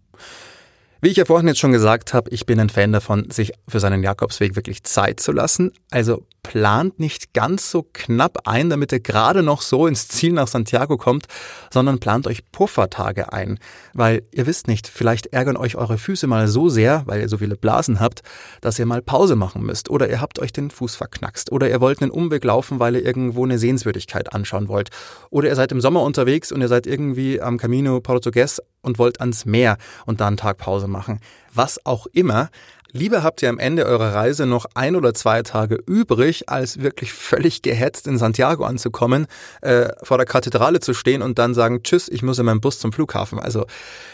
Wie 1.01 1.08
ich 1.08 1.18
ja 1.18 1.24
vorhin 1.24 1.48
jetzt 1.48 1.60
schon 1.60 1.72
gesagt 1.72 2.13
habe, 2.13 2.29
ich 2.32 2.46
bin 2.46 2.60
ein 2.60 2.70
Fan 2.70 2.91
davon, 2.91 3.29
sich 3.32 3.53
für 3.68 3.79
seinen 3.79 4.03
Jakobsweg 4.03 4.58
wirklich 4.58 4.84
Zeit 4.84 5.22
zu 5.22 5.32
lassen. 5.32 5.72
Also 5.91 6.25
plant 6.43 7.00
nicht 7.00 7.34
ganz 7.34 7.72
so 7.72 7.86
knapp 7.93 8.48
ein, 8.48 8.69
damit 8.69 8.91
er 8.91 9.00
gerade 9.00 9.43
noch 9.43 9.62
so 9.62 9.88
ins 9.88 10.08
Ziel 10.08 10.34
nach 10.34 10.48
Santiago 10.48 10.98
kommt, 10.98 11.27
sondern 11.72 12.00
plant 12.00 12.27
euch 12.27 12.51
Puffertage 12.51 13.34
ein. 13.34 13.60
Weil 13.93 14.24
ihr 14.31 14.48
wisst 14.48 14.67
nicht, 14.67 14.88
vielleicht 14.88 15.27
ärgern 15.27 15.58
euch 15.58 15.75
eure 15.75 15.98
Füße 15.98 16.27
mal 16.27 16.48
so 16.48 16.69
sehr, 16.69 17.03
weil 17.05 17.22
ihr 17.22 17.29
so 17.29 17.38
viele 17.38 17.55
Blasen 17.55 18.00
habt, 18.00 18.22
dass 18.62 18.79
ihr 18.79 18.86
mal 18.86 19.01
Pause 19.01 19.36
machen 19.36 19.63
müsst. 19.63 19.89
Oder 19.89 20.10
ihr 20.10 20.22
habt 20.22 20.39
euch 20.39 20.53
den 20.53 20.72
Fuß 20.72 20.96
verknackst. 20.96 21.51
Oder 21.51 21.69
ihr 21.69 21.81
wollt 21.81 22.01
einen 22.01 22.12
Umweg 22.12 22.43
laufen, 22.43 22.79
weil 22.79 22.96
ihr 22.96 23.05
irgendwo 23.05 23.43
eine 23.43 23.60
Sehenswürdigkeit 23.60 24.34
anschauen 24.34 24.67
wollt. 24.67 24.89
Oder 25.29 25.50
ihr 25.50 25.55
seid 25.55 25.72
im 25.72 25.81
Sommer 25.81 26.03
unterwegs 26.03 26.51
und 26.51 26.62
ihr 26.62 26.67
seid 26.67 26.88
irgendwie 26.88 27.41
am 27.41 27.58
Camino 27.58 28.00
Portugues 28.01 28.62
und 28.81 28.98
wollt 28.98 29.19
ans 29.19 29.46
Meer 29.46 29.77
und 30.05 30.22
da 30.22 30.27
einen 30.27 30.38
Tag 30.38 30.58
Pause 30.58 30.88
machen. 30.88 31.19
Was 31.53 31.86
auch 31.86 32.08
immer. 32.08 32.50
Lieber 32.91 33.22
habt 33.22 33.41
ihr 33.43 33.50
am 33.50 33.60
Ende 33.60 33.86
eurer 33.86 34.15
Reise 34.15 34.46
noch 34.48 34.65
ein 34.74 34.96
oder 34.96 35.13
zwei 35.13 35.43
Tage 35.43 35.75
übrig, 35.75 36.50
als 36.50 36.81
wirklich 36.81 37.13
völlig 37.13 37.62
gehetzt 37.62 38.08
in 38.08 38.17
Santiago 38.17 38.63
anzukommen, 38.63 39.27
äh, 39.62 39.89
vor 40.01 40.17
der 40.17 40.25
Kathedrale 40.25 40.79
zu 40.79 40.93
stehen 40.93 41.22
und 41.22 41.38
dann 41.38 41.53
sagen, 41.53 41.84
tschüss, 41.84 42.10
ich 42.10 42.24
muss 42.24 42.39
in 42.39 42.46
meinem 42.46 42.62
Bus 42.62 42.79
zum 42.79 42.91
Flughafen. 42.91 43.39
Also, 43.39 43.65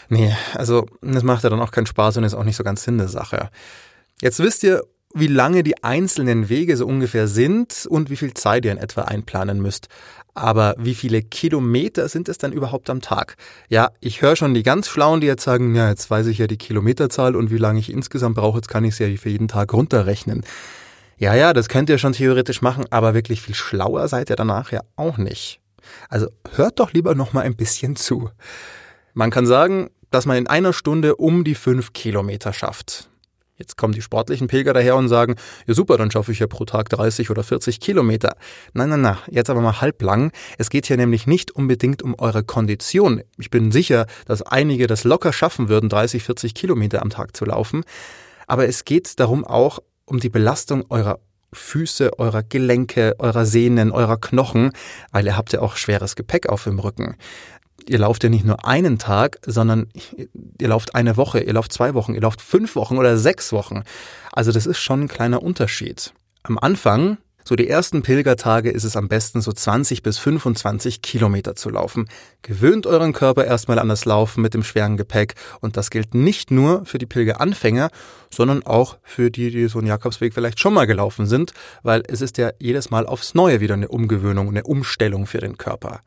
nee, 0.08 0.34
also 0.54 0.86
das 1.00 1.22
macht 1.22 1.44
ja 1.44 1.50
dann 1.50 1.60
auch 1.60 1.70
keinen 1.70 1.86
Spaß 1.86 2.18
und 2.18 2.24
ist 2.24 2.34
auch 2.34 2.44
nicht 2.44 2.56
so 2.56 2.64
ganz 2.64 2.84
Sinn 2.84 2.98
der 2.98 3.08
Sache. 3.08 3.50
Jetzt 4.20 4.40
wisst 4.40 4.62
ihr, 4.62 4.82
wie 5.14 5.28
lange 5.28 5.62
die 5.62 5.82
einzelnen 5.82 6.50
Wege 6.50 6.76
so 6.76 6.86
ungefähr 6.86 7.28
sind 7.28 7.86
und 7.88 8.10
wie 8.10 8.16
viel 8.16 8.34
Zeit 8.34 8.66
ihr 8.66 8.72
in 8.72 8.78
etwa 8.78 9.02
einplanen 9.02 9.62
müsst. 9.62 9.88
Aber 10.36 10.74
wie 10.78 10.94
viele 10.94 11.22
Kilometer 11.22 12.10
sind 12.10 12.28
es 12.28 12.36
dann 12.36 12.52
überhaupt 12.52 12.90
am 12.90 13.00
Tag? 13.00 13.36
Ja, 13.70 13.90
ich 14.00 14.20
höre 14.20 14.36
schon 14.36 14.52
die 14.52 14.62
ganz 14.62 14.86
Schlauen, 14.86 15.22
die 15.22 15.26
jetzt 15.26 15.42
sagen, 15.42 15.74
ja, 15.74 15.88
jetzt 15.88 16.10
weiß 16.10 16.26
ich 16.26 16.36
ja 16.36 16.46
die 16.46 16.58
Kilometerzahl 16.58 17.34
und 17.34 17.50
wie 17.50 17.56
lange 17.56 17.80
ich 17.80 17.90
insgesamt 17.90 18.36
brauche, 18.36 18.58
jetzt 18.58 18.68
kann 18.68 18.84
ich 18.84 18.92
es 18.92 18.98
ja 18.98 19.08
für 19.16 19.30
jeden 19.30 19.48
Tag 19.48 19.72
runterrechnen. 19.72 20.44
Ja, 21.16 21.34
ja, 21.34 21.54
das 21.54 21.70
könnt 21.70 21.88
ihr 21.88 21.96
schon 21.96 22.12
theoretisch 22.12 22.60
machen, 22.60 22.84
aber 22.90 23.14
wirklich 23.14 23.40
viel 23.40 23.54
schlauer 23.54 24.08
seid 24.08 24.28
ihr 24.28 24.36
danach 24.36 24.72
ja 24.72 24.82
auch 24.96 25.16
nicht. 25.16 25.60
Also 26.10 26.28
hört 26.54 26.80
doch 26.80 26.92
lieber 26.92 27.14
noch 27.14 27.32
mal 27.32 27.40
ein 27.40 27.56
bisschen 27.56 27.96
zu. 27.96 28.28
Man 29.14 29.30
kann 29.30 29.46
sagen, 29.46 29.88
dass 30.10 30.26
man 30.26 30.36
in 30.36 30.48
einer 30.48 30.74
Stunde 30.74 31.16
um 31.16 31.44
die 31.44 31.54
fünf 31.54 31.94
Kilometer 31.94 32.52
schafft. 32.52 33.08
Jetzt 33.58 33.78
kommen 33.78 33.94
die 33.94 34.02
sportlichen 34.02 34.48
Pilger 34.48 34.74
daher 34.74 34.96
und 34.96 35.08
sagen, 35.08 35.36
ja 35.66 35.72
super, 35.72 35.96
dann 35.96 36.10
schaffe 36.10 36.30
ich 36.30 36.40
ja 36.40 36.46
pro 36.46 36.66
Tag 36.66 36.90
30 36.90 37.30
oder 37.30 37.42
40 37.42 37.80
Kilometer. 37.80 38.36
Nein, 38.74 38.90
nein, 38.90 39.00
nein, 39.00 39.16
jetzt 39.30 39.48
aber 39.48 39.62
mal 39.62 39.80
halblang. 39.80 40.30
Es 40.58 40.68
geht 40.68 40.86
hier 40.86 40.98
nämlich 40.98 41.26
nicht 41.26 41.52
unbedingt 41.52 42.02
um 42.02 42.14
eure 42.18 42.44
Kondition. 42.44 43.22
Ich 43.38 43.48
bin 43.48 43.72
sicher, 43.72 44.06
dass 44.26 44.42
einige 44.42 44.86
das 44.86 45.04
locker 45.04 45.32
schaffen 45.32 45.70
würden, 45.70 45.88
30, 45.88 46.22
40 46.22 46.54
Kilometer 46.54 47.00
am 47.00 47.08
Tag 47.08 47.34
zu 47.34 47.46
laufen. 47.46 47.84
Aber 48.46 48.68
es 48.68 48.84
geht 48.84 49.18
darum 49.18 49.44
auch 49.44 49.78
um 50.04 50.20
die 50.20 50.28
Belastung 50.28 50.84
eurer 50.90 51.18
Füße, 51.52 52.18
eurer 52.18 52.42
Gelenke, 52.42 53.14
eurer 53.18 53.46
Sehnen, 53.46 53.90
eurer 53.90 54.18
Knochen, 54.18 54.72
weil 55.12 55.24
ihr 55.24 55.36
habt 55.36 55.52
ja 55.54 55.60
auch 55.60 55.76
schweres 55.76 56.14
Gepäck 56.14 56.50
auf 56.50 56.64
dem 56.64 56.78
Rücken 56.78 57.16
ihr 57.88 57.98
lauft 57.98 58.22
ja 58.24 58.28
nicht 58.28 58.44
nur 58.44 58.66
einen 58.66 58.98
Tag, 58.98 59.38
sondern 59.46 59.88
ihr 60.60 60.68
lauft 60.68 60.94
eine 60.94 61.16
Woche, 61.16 61.40
ihr 61.40 61.52
lauft 61.52 61.72
zwei 61.72 61.94
Wochen, 61.94 62.14
ihr 62.14 62.20
lauft 62.20 62.40
fünf 62.40 62.76
Wochen 62.76 62.98
oder 62.98 63.16
sechs 63.16 63.52
Wochen. 63.52 63.82
Also 64.32 64.52
das 64.52 64.66
ist 64.66 64.78
schon 64.78 65.02
ein 65.02 65.08
kleiner 65.08 65.42
Unterschied. 65.42 66.12
Am 66.42 66.58
Anfang, 66.58 67.18
so 67.44 67.54
die 67.54 67.68
ersten 67.68 68.02
Pilgertage, 68.02 68.70
ist 68.70 68.84
es 68.84 68.96
am 68.96 69.08
besten 69.08 69.40
so 69.40 69.52
20 69.52 70.02
bis 70.02 70.18
25 70.18 71.00
Kilometer 71.00 71.54
zu 71.54 71.70
laufen. 71.70 72.08
Gewöhnt 72.42 72.86
euren 72.86 73.12
Körper 73.12 73.44
erstmal 73.44 73.78
an 73.78 73.88
das 73.88 74.04
Laufen 74.04 74.42
mit 74.42 74.54
dem 74.54 74.62
schweren 74.62 74.96
Gepäck 74.96 75.34
und 75.60 75.76
das 75.76 75.90
gilt 75.90 76.14
nicht 76.14 76.50
nur 76.50 76.84
für 76.84 76.98
die 76.98 77.06
Pilgeranfänger, 77.06 77.90
sondern 78.30 78.64
auch 78.64 78.98
für 79.02 79.30
die, 79.30 79.50
die 79.50 79.68
so 79.68 79.78
einen 79.78 79.88
Jakobsweg 79.88 80.34
vielleicht 80.34 80.60
schon 80.60 80.74
mal 80.74 80.86
gelaufen 80.86 81.26
sind, 81.26 81.52
weil 81.82 82.02
es 82.08 82.20
ist 82.20 82.38
ja 82.38 82.50
jedes 82.58 82.90
Mal 82.90 83.06
aufs 83.06 83.34
Neue 83.34 83.60
wieder 83.60 83.74
eine 83.74 83.88
Umgewöhnung, 83.88 84.48
eine 84.48 84.64
Umstellung 84.64 85.26
für 85.26 85.38
den 85.38 85.56
Körper. 85.56 86.00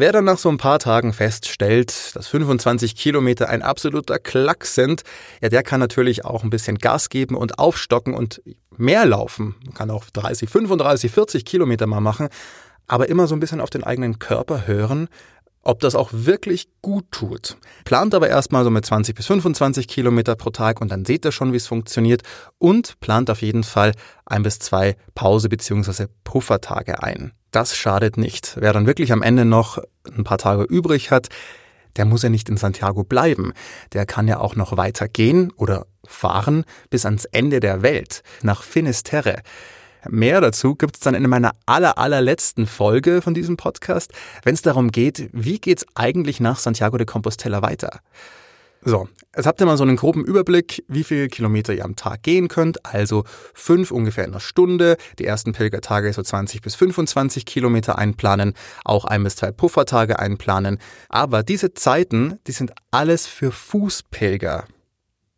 Wer 0.00 0.12
dann 0.12 0.26
nach 0.26 0.38
so 0.38 0.48
ein 0.48 0.58
paar 0.58 0.78
Tagen 0.78 1.12
feststellt, 1.12 2.14
dass 2.14 2.28
25 2.28 2.94
Kilometer 2.94 3.48
ein 3.48 3.62
absoluter 3.62 4.20
Klack 4.20 4.64
sind, 4.64 5.02
ja, 5.42 5.48
der 5.48 5.64
kann 5.64 5.80
natürlich 5.80 6.24
auch 6.24 6.44
ein 6.44 6.50
bisschen 6.50 6.78
Gas 6.78 7.08
geben 7.08 7.34
und 7.34 7.58
aufstocken 7.58 8.14
und 8.14 8.40
mehr 8.76 9.04
laufen. 9.06 9.56
Man 9.64 9.74
kann 9.74 9.90
auch 9.90 10.04
30, 10.04 10.48
35, 10.48 11.10
40 11.10 11.44
Kilometer 11.44 11.88
mal 11.88 12.00
machen, 12.00 12.28
aber 12.86 13.08
immer 13.08 13.26
so 13.26 13.34
ein 13.34 13.40
bisschen 13.40 13.60
auf 13.60 13.70
den 13.70 13.82
eigenen 13.82 14.20
Körper 14.20 14.68
hören, 14.68 15.08
ob 15.62 15.80
das 15.80 15.96
auch 15.96 16.10
wirklich 16.12 16.68
gut 16.80 17.06
tut. 17.10 17.56
Plant 17.84 18.14
aber 18.14 18.28
erstmal 18.28 18.62
so 18.62 18.70
mit 18.70 18.86
20 18.86 19.16
bis 19.16 19.26
25 19.26 19.88
Kilometer 19.88 20.36
pro 20.36 20.50
Tag 20.50 20.80
und 20.80 20.92
dann 20.92 21.06
seht 21.06 21.24
ihr 21.24 21.32
schon, 21.32 21.52
wie 21.52 21.56
es 21.56 21.66
funktioniert 21.66 22.22
und 22.58 23.00
plant 23.00 23.30
auf 23.30 23.42
jeden 23.42 23.64
Fall 23.64 23.94
ein 24.26 24.44
bis 24.44 24.60
zwei 24.60 24.94
Pause- 25.16 25.48
bzw. 25.48 26.06
Puffertage 26.22 27.02
ein. 27.02 27.32
Das 27.50 27.76
schadet 27.76 28.16
nicht. 28.16 28.56
Wer 28.58 28.72
dann 28.72 28.86
wirklich 28.86 29.12
am 29.12 29.22
Ende 29.22 29.44
noch 29.44 29.78
ein 30.16 30.24
paar 30.24 30.38
Tage 30.38 30.64
übrig 30.64 31.10
hat, 31.10 31.28
der 31.96 32.04
muss 32.04 32.22
ja 32.22 32.28
nicht 32.28 32.48
in 32.48 32.56
Santiago 32.56 33.04
bleiben. 33.04 33.52
Der 33.92 34.06
kann 34.06 34.28
ja 34.28 34.38
auch 34.38 34.54
noch 34.54 34.76
weiter 34.76 35.08
gehen 35.08 35.52
oder 35.56 35.86
fahren 36.06 36.64
bis 36.90 37.04
ans 37.04 37.24
Ende 37.24 37.60
der 37.60 37.82
Welt, 37.82 38.22
nach 38.42 38.62
Finisterre. 38.62 39.42
Mehr 40.08 40.40
dazu 40.40 40.74
gibt's 40.74 41.00
dann 41.00 41.14
in 41.14 41.28
meiner 41.28 41.52
aller, 41.66 41.98
allerletzten 41.98 42.66
Folge 42.66 43.20
von 43.20 43.34
diesem 43.34 43.56
Podcast, 43.56 44.12
wenn 44.44 44.54
es 44.54 44.62
darum 44.62 44.92
geht, 44.92 45.28
wie 45.32 45.58
geht's 45.58 45.84
eigentlich 45.94 46.40
nach 46.40 46.58
Santiago 46.58 46.96
de 46.98 47.06
Compostela 47.06 47.62
weiter. 47.62 48.00
So, 48.88 49.06
jetzt 49.36 49.44
habt 49.44 49.60
ihr 49.60 49.66
mal 49.66 49.76
so 49.76 49.82
einen 49.82 49.96
groben 49.96 50.24
Überblick, 50.24 50.82
wie 50.88 51.04
viele 51.04 51.28
Kilometer 51.28 51.74
ihr 51.74 51.84
am 51.84 51.94
Tag 51.94 52.22
gehen 52.22 52.48
könnt. 52.48 52.86
Also 52.86 53.24
fünf 53.52 53.90
ungefähr 53.90 54.24
in 54.24 54.30
einer 54.30 54.40
Stunde. 54.40 54.96
Die 55.18 55.26
ersten 55.26 55.52
Pilgertage 55.52 56.10
so 56.10 56.22
20 56.22 56.62
bis 56.62 56.74
25 56.74 57.44
Kilometer 57.44 57.98
einplanen. 57.98 58.54
Auch 58.86 59.04
ein 59.04 59.24
bis 59.24 59.36
zwei 59.36 59.52
Puffertage 59.52 60.18
einplanen. 60.18 60.78
Aber 61.10 61.42
diese 61.42 61.74
Zeiten, 61.74 62.38
die 62.46 62.52
sind 62.52 62.72
alles 62.90 63.26
für 63.26 63.52
Fußpilger. 63.52 64.64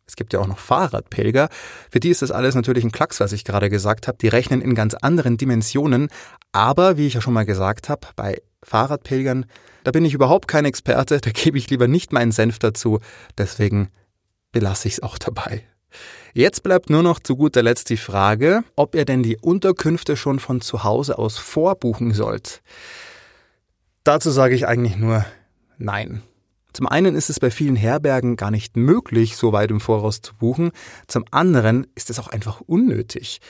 Es 0.07 0.15
gibt 0.15 0.31
ja 0.31 0.39
auch 0.39 0.47
noch 0.47 0.57
Fahrradpilger. 0.57 1.49
Für 1.89 1.99
die 1.99 2.09
ist 2.09 2.21
das 2.21 2.31
alles 2.31 2.55
natürlich 2.55 2.85
ein 2.85 2.93
Klacks, 2.93 3.19
was 3.19 3.33
ich 3.33 3.43
gerade 3.43 3.69
gesagt 3.69 4.07
habe. 4.07 4.17
Die 4.17 4.29
rechnen 4.29 4.61
in 4.61 4.75
ganz 4.75 4.93
anderen 4.93 5.35
Dimensionen. 5.35 6.07
Aber, 6.53 6.95
wie 6.95 7.05
ich 7.05 7.15
ja 7.15 7.21
schon 7.21 7.33
mal 7.33 7.45
gesagt 7.45 7.89
habe, 7.89 8.07
bei 8.15 8.37
Fahrradpilgern 8.63 9.45
da 9.83 9.91
bin 9.91 10.05
ich 10.05 10.13
überhaupt 10.13 10.47
kein 10.47 10.65
Experte, 10.65 11.19
da 11.19 11.31
gebe 11.31 11.57
ich 11.57 11.69
lieber 11.69 11.87
nicht 11.87 12.13
meinen 12.13 12.31
Senf 12.31 12.59
dazu, 12.59 12.99
deswegen 13.37 13.89
belasse 14.51 14.87
ich 14.87 14.95
es 14.95 15.03
auch 15.03 15.17
dabei. 15.17 15.63
Jetzt 16.33 16.63
bleibt 16.63 16.89
nur 16.89 17.03
noch 17.03 17.19
zu 17.19 17.35
guter 17.35 17.63
Letzt 17.63 17.89
die 17.89 17.97
Frage, 17.97 18.63
ob 18.75 18.95
ihr 18.95 19.05
denn 19.05 19.23
die 19.23 19.37
Unterkünfte 19.37 20.15
schon 20.15 20.39
von 20.39 20.61
zu 20.61 20.83
Hause 20.83 21.17
aus 21.17 21.37
vorbuchen 21.37 22.13
sollt. 22.13 22.61
Dazu 24.03 24.31
sage 24.31 24.55
ich 24.55 24.67
eigentlich 24.67 24.95
nur 24.95 25.25
nein. 25.77 26.23
Zum 26.73 26.87
einen 26.87 27.15
ist 27.15 27.29
es 27.29 27.41
bei 27.41 27.51
vielen 27.51 27.75
Herbergen 27.75 28.37
gar 28.37 28.49
nicht 28.49 28.77
möglich, 28.77 29.35
so 29.35 29.51
weit 29.51 29.71
im 29.71 29.81
Voraus 29.81 30.21
zu 30.21 30.33
buchen. 30.35 30.71
Zum 31.07 31.25
anderen 31.31 31.85
ist 31.95 32.09
es 32.09 32.17
auch 32.17 32.29
einfach 32.29 32.61
unnötig. 32.61 33.41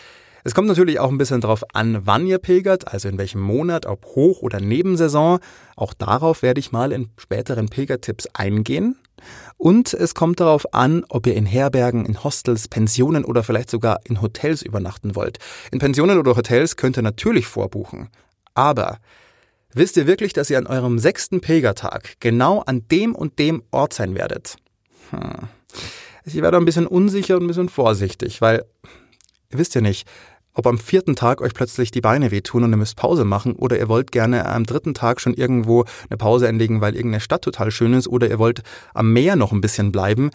Es 0.43 0.55
kommt 0.55 0.67
natürlich 0.67 0.99
auch 0.99 1.09
ein 1.09 1.17
bisschen 1.17 1.41
darauf 1.41 1.63
an, 1.73 2.01
wann 2.05 2.25
ihr 2.25 2.39
pilgert, 2.39 2.91
also 2.91 3.07
in 3.07 3.17
welchem 3.17 3.41
Monat, 3.41 3.85
ob 3.85 4.05
Hoch- 4.05 4.41
oder 4.41 4.59
Nebensaison. 4.59 5.39
Auch 5.75 5.93
darauf 5.93 6.41
werde 6.41 6.59
ich 6.59 6.71
mal 6.71 6.91
in 6.91 7.09
späteren 7.17 7.69
Pilgertipps 7.69 8.27
eingehen. 8.33 8.97
Und 9.57 9.93
es 9.93 10.15
kommt 10.15 10.39
darauf 10.39 10.73
an, 10.73 11.03
ob 11.09 11.27
ihr 11.27 11.35
in 11.35 11.45
Herbergen, 11.45 12.05
in 12.05 12.23
Hostels, 12.23 12.67
Pensionen 12.67 13.23
oder 13.23 13.43
vielleicht 13.43 13.69
sogar 13.69 13.99
in 14.05 14.21
Hotels 14.21 14.63
übernachten 14.63 15.15
wollt. 15.15 15.37
In 15.71 15.79
Pensionen 15.79 16.17
oder 16.17 16.35
Hotels 16.35 16.75
könnt 16.75 16.97
ihr 16.97 17.03
natürlich 17.03 17.45
vorbuchen. 17.45 18.09
Aber 18.55 18.97
wisst 19.73 19.97
ihr 19.97 20.07
wirklich, 20.07 20.33
dass 20.33 20.49
ihr 20.49 20.57
an 20.57 20.67
eurem 20.67 20.97
sechsten 20.97 21.41
Pilgertag 21.41 22.15
genau 22.19 22.63
an 22.65 22.87
dem 22.89 23.13
und 23.13 23.37
dem 23.37 23.61
Ort 23.71 23.93
sein 23.93 24.15
werdet? 24.15 24.55
Hm. 25.11 25.47
Ich 26.25 26.35
werde 26.35 26.57
ein 26.57 26.65
bisschen 26.65 26.87
unsicher 26.87 27.37
und 27.37 27.43
ein 27.43 27.47
bisschen 27.47 27.69
vorsichtig, 27.69 28.41
weil, 28.41 28.65
ihr 29.51 29.59
wisst 29.59 29.73
ja 29.75 29.81
nicht, 29.81 30.07
ob 30.53 30.67
am 30.67 30.77
vierten 30.77 31.15
Tag 31.15 31.41
euch 31.41 31.53
plötzlich 31.53 31.91
die 31.91 32.01
Beine 32.01 32.31
wehtun 32.31 32.63
und 32.63 32.71
ihr 32.71 32.77
müsst 32.77 32.95
Pause 32.95 33.25
machen 33.25 33.55
oder 33.55 33.77
ihr 33.77 33.87
wollt 33.87 34.11
gerne 34.11 34.45
am 34.45 34.65
dritten 34.65 34.93
Tag 34.93 35.21
schon 35.21 35.33
irgendwo 35.33 35.85
eine 36.09 36.17
Pause 36.17 36.47
einlegen, 36.47 36.81
weil 36.81 36.95
irgendeine 36.95 37.21
Stadt 37.21 37.43
total 37.43 37.71
schön 37.71 37.93
ist 37.93 38.07
oder 38.07 38.29
ihr 38.29 38.39
wollt 38.39 38.63
am 38.93 39.13
Meer 39.13 39.35
noch 39.35 39.51
ein 39.51 39.61
bisschen 39.61 39.91
bleiben. 39.91 40.31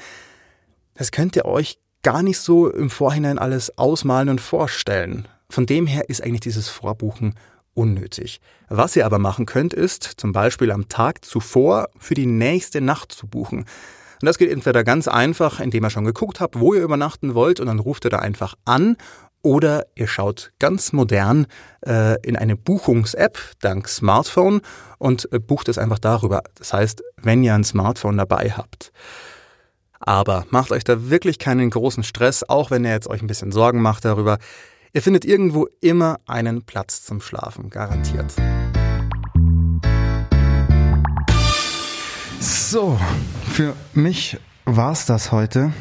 Das 0.94 1.12
könnt 1.12 1.36
ihr 1.36 1.44
euch 1.44 1.78
gar 2.02 2.22
nicht 2.22 2.38
so 2.38 2.70
im 2.70 2.88
Vorhinein 2.88 3.38
alles 3.38 3.76
ausmalen 3.78 4.28
und 4.28 4.40
vorstellen. 4.40 5.28
Von 5.50 5.66
dem 5.66 5.86
her 5.86 6.08
ist 6.08 6.22
eigentlich 6.22 6.40
dieses 6.40 6.68
Vorbuchen 6.68 7.34
unnötig. 7.74 8.40
Was 8.68 8.96
ihr 8.96 9.06
aber 9.06 9.18
machen 9.18 9.46
könnt, 9.46 9.74
ist 9.74 10.02
zum 10.16 10.32
Beispiel 10.32 10.70
am 10.70 10.88
Tag 10.88 11.24
zuvor 11.24 11.88
für 11.98 12.14
die 12.14 12.26
nächste 12.26 12.80
Nacht 12.80 13.12
zu 13.12 13.26
buchen. 13.26 13.66
Und 14.22 14.26
das 14.26 14.38
geht 14.38 14.50
entweder 14.50 14.82
ganz 14.82 15.08
einfach, 15.08 15.60
indem 15.60 15.84
ihr 15.84 15.90
schon 15.90 16.06
geguckt 16.06 16.40
habt, 16.40 16.58
wo 16.58 16.72
ihr 16.72 16.82
übernachten 16.82 17.34
wollt 17.34 17.60
und 17.60 17.66
dann 17.66 17.78
ruft 17.78 18.06
ihr 18.06 18.10
da 18.10 18.18
einfach 18.18 18.54
an 18.64 18.96
oder 19.42 19.86
ihr 19.94 20.08
schaut 20.08 20.52
ganz 20.58 20.92
modern 20.92 21.46
äh, 21.86 22.20
in 22.26 22.36
eine 22.36 22.56
Buchungs-App 22.56 23.38
dank 23.60 23.88
Smartphone 23.88 24.60
und 24.98 25.30
äh, 25.32 25.38
bucht 25.38 25.68
es 25.68 25.78
einfach 25.78 25.98
darüber. 25.98 26.42
Das 26.56 26.72
heißt, 26.72 27.02
wenn 27.16 27.42
ihr 27.42 27.54
ein 27.54 27.64
Smartphone 27.64 28.16
dabei 28.16 28.50
habt. 28.50 28.92
Aber 30.00 30.46
macht 30.50 30.72
euch 30.72 30.84
da 30.84 31.10
wirklich 31.10 31.38
keinen 31.38 31.70
großen 31.70 32.02
Stress, 32.02 32.44
auch 32.44 32.70
wenn 32.70 32.84
ihr 32.84 32.92
jetzt 32.92 33.08
euch 33.08 33.22
ein 33.22 33.26
bisschen 33.26 33.52
Sorgen 33.52 33.80
macht 33.80 34.04
darüber. 34.04 34.38
Ihr 34.92 35.02
findet 35.02 35.24
irgendwo 35.24 35.66
immer 35.80 36.18
einen 36.26 36.62
Platz 36.62 37.04
zum 37.04 37.20
Schlafen, 37.20 37.70
garantiert. 37.70 38.32
So, 42.40 42.98
für 43.52 43.74
mich 43.94 44.38
war's 44.64 45.06
das 45.06 45.32
heute. 45.32 45.72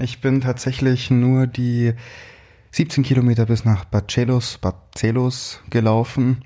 Ich 0.00 0.20
bin 0.20 0.40
tatsächlich 0.40 1.10
nur 1.10 1.46
die 1.46 1.94
17 2.72 3.04
Kilometer 3.04 3.46
bis 3.46 3.64
nach 3.64 3.84
Barcelos, 3.84 4.58
Barcelos 4.58 5.60
gelaufen 5.70 6.42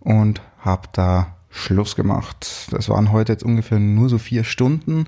und 0.00 0.40
habe 0.60 0.88
da 0.92 1.36
Schluss 1.50 1.96
gemacht. 1.96 2.68
Das 2.70 2.88
waren 2.88 3.12
heute 3.12 3.32
jetzt 3.32 3.44
ungefähr 3.44 3.78
nur 3.78 4.08
so 4.08 4.18
vier 4.18 4.44
Stunden 4.44 5.06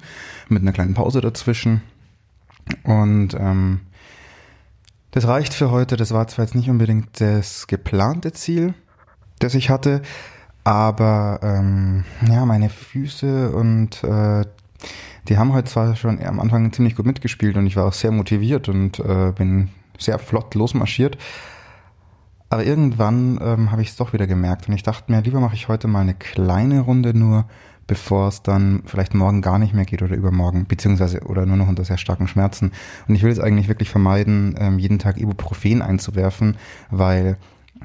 mit 0.48 0.62
einer 0.62 0.72
kleinen 0.72 0.94
Pause 0.94 1.20
dazwischen. 1.20 1.82
Und 2.82 3.34
ähm, 3.34 3.80
das 5.10 5.26
reicht 5.26 5.54
für 5.54 5.70
heute. 5.70 5.96
Das 5.96 6.12
war 6.12 6.28
zwar 6.28 6.44
jetzt 6.44 6.54
nicht 6.54 6.70
unbedingt 6.70 7.20
das 7.20 7.66
geplante 7.66 8.32
Ziel, 8.32 8.74
das 9.38 9.54
ich 9.54 9.70
hatte, 9.70 10.02
aber 10.64 11.40
ähm, 11.42 12.04
ja, 12.28 12.44
meine 12.44 12.68
Füße 12.68 13.50
und 13.50 14.04
äh, 14.04 14.44
die 15.28 15.38
haben 15.38 15.52
heute 15.52 15.70
zwar 15.70 15.96
schon 15.96 16.22
am 16.22 16.40
Anfang 16.40 16.72
ziemlich 16.72 16.96
gut 16.96 17.06
mitgespielt 17.06 17.56
und 17.56 17.66
ich 17.66 17.76
war 17.76 17.86
auch 17.86 17.92
sehr 17.92 18.12
motiviert 18.12 18.68
und 18.68 18.98
äh, 19.00 19.32
bin 19.32 19.70
sehr 20.00 20.18
flott 20.18 20.54
losmarschiert. 20.54 21.18
Aber 22.48 22.64
irgendwann 22.64 23.38
ähm, 23.40 23.70
habe 23.70 23.82
ich 23.82 23.90
es 23.90 23.96
doch 23.96 24.12
wieder 24.12 24.26
gemerkt 24.26 24.68
und 24.68 24.74
ich 24.74 24.82
dachte 24.82 25.12
mir, 25.12 25.22
lieber 25.22 25.38
mache 25.38 25.54
ich 25.54 25.68
heute 25.68 25.86
mal 25.86 26.00
eine 26.00 26.14
kleine 26.14 26.80
Runde 26.80 27.16
nur, 27.16 27.44
bevor 27.86 28.26
es 28.26 28.42
dann 28.42 28.82
vielleicht 28.86 29.14
morgen 29.14 29.40
gar 29.40 29.58
nicht 29.60 29.72
mehr 29.72 29.84
geht 29.84 30.02
oder 30.02 30.16
übermorgen, 30.16 30.66
beziehungsweise 30.66 31.20
oder 31.20 31.46
nur 31.46 31.56
noch 31.56 31.68
unter 31.68 31.84
sehr 31.84 31.96
starken 31.96 32.26
Schmerzen. 32.26 32.72
Und 33.06 33.14
ich 33.14 33.22
will 33.22 33.30
es 33.30 33.38
eigentlich 33.38 33.68
wirklich 33.68 33.88
vermeiden, 33.88 34.56
ähm, 34.58 34.80
jeden 34.80 34.98
Tag 34.98 35.16
Ibuprofen 35.16 35.80
einzuwerfen, 35.80 36.56
weil 36.90 37.36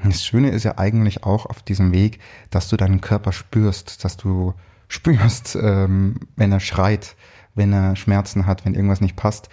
das 0.02 0.24
Schöne 0.24 0.50
ist 0.50 0.64
ja 0.64 0.78
eigentlich 0.78 1.22
auch 1.24 1.46
auf 1.46 1.62
diesem 1.62 1.92
Weg, 1.92 2.18
dass 2.50 2.68
du 2.68 2.76
deinen 2.76 3.00
Körper 3.00 3.32
spürst, 3.32 4.04
dass 4.04 4.16
du 4.16 4.52
spürst, 4.88 5.56
ähm, 5.60 6.16
wenn 6.34 6.50
er 6.50 6.60
schreit, 6.60 7.14
wenn 7.54 7.72
er 7.72 7.96
Schmerzen 7.96 8.46
hat, 8.46 8.64
wenn 8.64 8.74
irgendwas 8.74 9.00
nicht 9.00 9.16
passt 9.16 9.48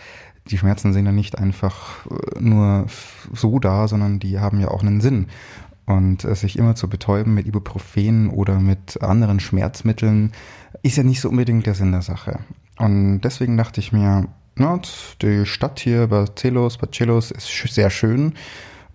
die 0.48 0.58
Schmerzen 0.58 0.94
sind 0.94 1.06
ja 1.06 1.12
nicht 1.12 1.38
einfach 1.38 2.06
äh, 2.08 2.40
nur 2.40 2.88
so 3.34 3.60
da, 3.60 3.88
sondern 3.88 4.20
die 4.20 4.40
haben 4.40 4.60
ja 4.60 4.70
auch 4.70 4.82
einen 4.82 5.02
Sinn. 5.02 5.28
Und 5.86 6.24
äh, 6.24 6.36
sich 6.36 6.58
immer 6.58 6.76
zu 6.76 6.88
betäuben 6.90 7.34
mit 7.34 7.46
Ibuprofen 7.46 8.30
oder 8.30 8.60
mit 8.60 9.02
anderen 9.02 9.40
Schmerzmitteln 9.40 10.32
ist 10.82 10.98
ja 10.98 11.04
nicht 11.04 11.22
so 11.22 11.30
unbedingt 11.30 11.66
der 11.66 11.76
Sinn 11.76 11.92
der 11.92 12.02
Sache. 12.02 12.40
Und 12.78 13.22
deswegen 13.22 13.58
dachte 13.58 13.80
ich 13.80 13.92
mir, 13.92 14.28
na, 14.56 14.80
die 15.22 15.46
Stadt 15.46 15.80
hier, 15.80 16.08
Barcelos, 16.08 16.78
Barcelos 16.78 17.32
ist 17.32 17.48
sehr 17.74 17.90
schön 17.90 18.34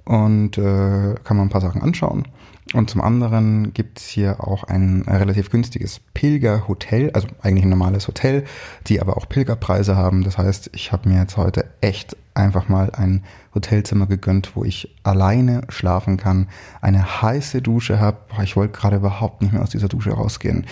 und 0.04 0.56
äh, 0.56 1.14
kann 1.24 1.36
man 1.36 1.46
ein 1.46 1.50
paar 1.50 1.60
Sachen 1.60 1.82
anschauen. 1.82 2.26
Und 2.74 2.90
zum 2.90 3.00
anderen 3.00 3.72
gibt 3.72 3.98
es 3.98 4.06
hier 4.06 4.44
auch 4.46 4.64
ein 4.64 5.02
relativ 5.06 5.50
günstiges 5.50 6.00
Pilgerhotel, 6.12 7.10
also 7.12 7.26
eigentlich 7.40 7.64
ein 7.64 7.70
normales 7.70 8.06
Hotel, 8.08 8.44
die 8.86 9.00
aber 9.00 9.16
auch 9.16 9.26
Pilgerpreise 9.26 9.96
haben. 9.96 10.22
Das 10.22 10.36
heißt, 10.36 10.70
ich 10.74 10.92
habe 10.92 11.08
mir 11.08 11.20
jetzt 11.20 11.38
heute 11.38 11.64
echt 11.80 12.16
einfach 12.34 12.68
mal 12.68 12.90
ein 12.90 13.24
Hotelzimmer 13.54 14.06
gegönnt, 14.06 14.54
wo 14.54 14.64
ich 14.64 14.94
alleine 15.02 15.62
schlafen 15.70 16.18
kann, 16.18 16.48
eine 16.82 17.22
heiße 17.22 17.62
Dusche 17.62 18.00
habe. 18.00 18.18
Ich 18.42 18.54
wollte 18.54 18.78
gerade 18.78 18.96
überhaupt 18.96 19.40
nicht 19.40 19.52
mehr 19.52 19.62
aus 19.62 19.70
dieser 19.70 19.88
Dusche 19.88 20.10
rausgehen. 20.10 20.66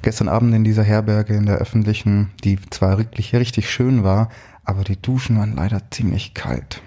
Gestern 0.00 0.28
Abend 0.28 0.54
in 0.54 0.64
dieser 0.64 0.84
Herberge 0.84 1.34
in 1.34 1.46
der 1.46 1.56
öffentlichen, 1.56 2.30
die 2.44 2.58
zwar 2.70 2.96
wirklich 2.96 3.34
richtig 3.34 3.70
schön 3.70 4.04
war, 4.04 4.30
aber 4.64 4.84
die 4.84 5.00
Duschen 5.00 5.38
waren 5.38 5.54
leider 5.54 5.82
ziemlich 5.90 6.32
kalt. 6.32 6.82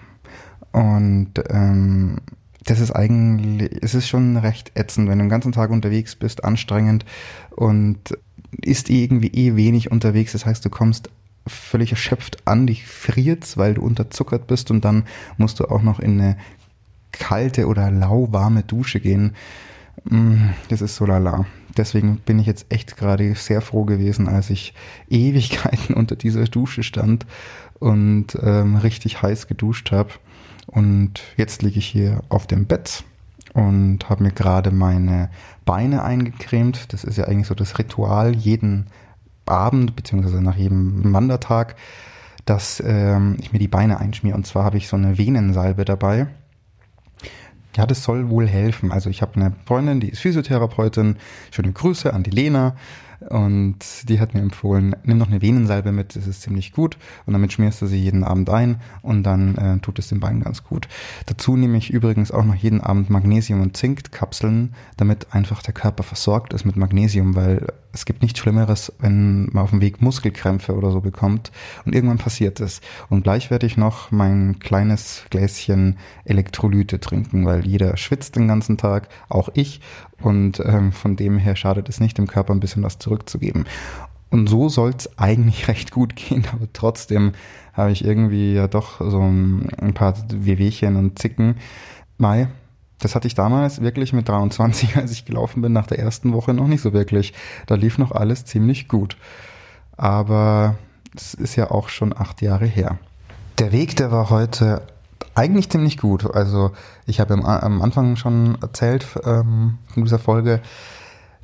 Und 0.71 1.33
ähm, 1.49 2.17
das 2.69 2.79
ist 2.79 2.91
eigentlich, 2.91 3.71
es 3.81 3.95
ist 3.95 4.07
schon 4.07 4.37
recht 4.37 4.71
ätzend, 4.75 5.09
wenn 5.09 5.17
du 5.17 5.25
den 5.25 5.29
ganzen 5.29 5.51
Tag 5.51 5.71
unterwegs 5.71 6.15
bist, 6.15 6.43
anstrengend 6.43 7.03
und 7.49 7.97
ist 8.61 8.89
irgendwie 8.89 9.29
eh 9.29 9.55
wenig 9.55 9.91
unterwegs. 9.91 10.33
Das 10.33 10.45
heißt, 10.45 10.63
du 10.65 10.69
kommst 10.69 11.09
völlig 11.47 11.91
erschöpft 11.91 12.47
an, 12.47 12.67
dich 12.67 12.85
friert's, 12.85 13.57
weil 13.57 13.73
du 13.73 13.81
unterzuckert 13.81 14.45
bist 14.47 14.69
und 14.69 14.85
dann 14.85 15.05
musst 15.37 15.59
du 15.59 15.65
auch 15.65 15.81
noch 15.81 15.99
in 15.99 16.21
eine 16.21 16.37
kalte 17.11 17.65
oder 17.65 17.89
lauwarme 17.89 18.63
Dusche 18.63 18.99
gehen. 18.99 19.35
Mm, 20.03 20.49
das 20.69 20.81
ist 20.81 20.95
so 20.95 21.05
lala. 21.05 21.45
Deswegen 21.75 22.17
bin 22.17 22.39
ich 22.39 22.45
jetzt 22.45 22.67
echt 22.69 22.97
gerade 22.97 23.33
sehr 23.35 23.61
froh 23.61 23.83
gewesen, 23.83 24.27
als 24.27 24.49
ich 24.49 24.73
Ewigkeiten 25.09 25.95
unter 25.95 26.15
dieser 26.15 26.45
Dusche 26.45 26.83
stand 26.83 27.25
und 27.79 28.37
ähm, 28.41 28.75
richtig 28.75 29.21
heiß 29.23 29.47
geduscht 29.47 29.91
habe. 29.91 30.11
Und 30.71 31.21
jetzt 31.35 31.61
liege 31.61 31.79
ich 31.79 31.87
hier 31.87 32.21
auf 32.29 32.45
dem 32.45 32.65
Bett 32.65 33.03
und 33.53 34.09
habe 34.09 34.23
mir 34.23 34.31
gerade 34.31 34.71
meine 34.71 35.29
Beine 35.65 36.03
eingecremt. 36.03 36.93
Das 36.93 37.03
ist 37.03 37.17
ja 37.17 37.25
eigentlich 37.25 37.47
so 37.47 37.55
das 37.55 37.79
Ritual 37.79 38.35
jeden 38.35 38.87
Abend 39.45 39.95
beziehungsweise 39.95 40.41
nach 40.41 40.55
jedem 40.55 41.11
Wandertag, 41.11 41.75
dass 42.45 42.81
ähm, 42.85 43.37
ich 43.39 43.51
mir 43.51 43.59
die 43.59 43.67
Beine 43.67 43.99
einschmiere. 43.99 44.35
Und 44.35 44.45
zwar 44.45 44.63
habe 44.63 44.77
ich 44.77 44.87
so 44.87 44.95
eine 44.95 45.17
Venensalbe 45.17 45.85
dabei. 45.85 46.27
Ja, 47.75 47.85
das 47.85 48.03
soll 48.03 48.29
wohl 48.29 48.47
helfen. 48.47 48.91
Also 48.91 49.09
ich 49.09 49.21
habe 49.21 49.35
eine 49.35 49.53
Freundin, 49.65 49.99
die 49.99 50.09
ist 50.09 50.19
Physiotherapeutin. 50.19 51.17
Schöne 51.51 51.71
Grüße 51.71 52.13
an 52.13 52.23
die 52.23 52.31
Lena. 52.31 52.75
Und 53.27 53.79
die 54.07 54.19
hat 54.19 54.33
mir 54.33 54.41
empfohlen, 54.41 54.95
nimm 55.03 55.17
noch 55.17 55.27
eine 55.27 55.41
Venensalbe 55.41 55.91
mit, 55.91 56.15
das 56.15 56.25
ist 56.25 56.41
ziemlich 56.41 56.71
gut. 56.71 56.97
Und 57.25 57.33
damit 57.33 57.51
schmierst 57.51 57.81
du 57.81 57.85
sie 57.85 57.99
jeden 57.99 58.23
Abend 58.23 58.49
ein 58.49 58.79
und 59.01 59.23
dann 59.23 59.55
äh, 59.55 59.79
tut 59.79 59.99
es 59.99 60.07
den 60.07 60.19
Beinen 60.19 60.41
ganz 60.41 60.63
gut. 60.63 60.87
Dazu 61.25 61.57
nehme 61.57 61.77
ich 61.77 61.89
übrigens 61.89 62.31
auch 62.31 62.45
noch 62.45 62.55
jeden 62.55 62.81
Abend 62.81 63.09
Magnesium- 63.09 63.61
und 63.61 63.75
Zinkkapseln, 63.75 64.73
damit 64.97 65.27
einfach 65.33 65.61
der 65.61 65.73
Körper 65.73 66.03
versorgt 66.03 66.53
ist 66.53 66.65
mit 66.65 66.77
Magnesium, 66.77 67.35
weil 67.35 67.67
es 67.91 68.05
gibt 68.05 68.21
nichts 68.21 68.39
Schlimmeres, 68.39 68.93
wenn 68.99 69.49
man 69.51 69.63
auf 69.63 69.71
dem 69.71 69.81
Weg 69.81 70.01
Muskelkrämpfe 70.01 70.75
oder 70.75 70.91
so 70.91 71.01
bekommt 71.01 71.51
und 71.85 71.95
irgendwann 71.95 72.19
passiert 72.19 72.59
es. 72.59 72.81
Und 73.09 73.23
gleich 73.23 73.49
werde 73.49 73.65
ich 73.65 73.77
noch 73.77 74.11
mein 74.11 74.59
kleines 74.59 75.25
Gläschen 75.29 75.97
Elektrolyte 76.23 76.99
trinken, 76.99 77.45
weil 77.45 77.65
jeder 77.65 77.97
schwitzt 77.97 78.35
den 78.35 78.47
ganzen 78.47 78.77
Tag, 78.77 79.09
auch 79.27 79.49
ich. 79.53 79.81
Und 80.21 80.59
ähm, 80.65 80.91
von 80.91 81.15
dem 81.15 81.37
her 81.37 81.55
schadet 81.55 81.89
es 81.89 81.99
nicht, 81.99 82.17
dem 82.17 82.27
Körper 82.27 82.53
ein 82.53 82.59
bisschen 82.59 82.83
was 82.83 82.99
zurückzugeben. 82.99 83.65
Und 84.29 84.47
so 84.47 84.69
soll 84.69 84.91
es 84.97 85.17
eigentlich 85.17 85.67
recht 85.67 85.91
gut 85.91 86.15
gehen, 86.15 86.45
aber 86.51 86.67
trotzdem 86.73 87.33
habe 87.73 87.91
ich 87.91 88.03
irgendwie 88.03 88.53
ja 88.53 88.67
doch 88.67 88.99
so 88.99 89.21
ein 89.21 89.93
paar 89.93 90.15
Wehwehchen 90.29 90.95
und 90.95 91.19
Zicken. 91.19 91.55
Mai, 92.17 92.49
das 92.99 93.15
hatte 93.15 93.27
ich 93.27 93.35
damals 93.35 93.81
wirklich 93.81 94.13
mit 94.13 94.27
23, 94.27 94.95
als 94.97 95.11
ich 95.11 95.25
gelaufen 95.25 95.61
bin, 95.61 95.73
nach 95.73 95.87
der 95.87 95.99
ersten 95.99 96.33
Woche 96.33 96.53
noch 96.53 96.67
nicht 96.67 96.81
so 96.81 96.93
wirklich. 96.93 97.33
Da 97.65 97.75
lief 97.75 97.97
noch 97.97 98.11
alles 98.11 98.45
ziemlich 98.45 98.87
gut. 98.87 99.17
Aber 99.97 100.75
es 101.15 101.33
ist 101.33 101.55
ja 101.55 101.71
auch 101.71 101.89
schon 101.89 102.15
acht 102.15 102.41
Jahre 102.41 102.65
her. 102.65 102.99
Der 103.57 103.71
Weg, 103.71 103.95
der 103.95 104.11
war 104.11 104.29
heute 104.29 104.81
eigentlich 105.39 105.69
ziemlich 105.69 105.97
gut. 105.97 106.35
Also 106.35 106.71
ich 107.05 107.21
habe 107.21 107.33
am 107.33 107.81
Anfang 107.81 108.17
schon 108.17 108.57
erzählt 108.61 109.07
ähm, 109.23 109.77
in 109.95 110.03
dieser 110.03 110.19
Folge, 110.19 110.59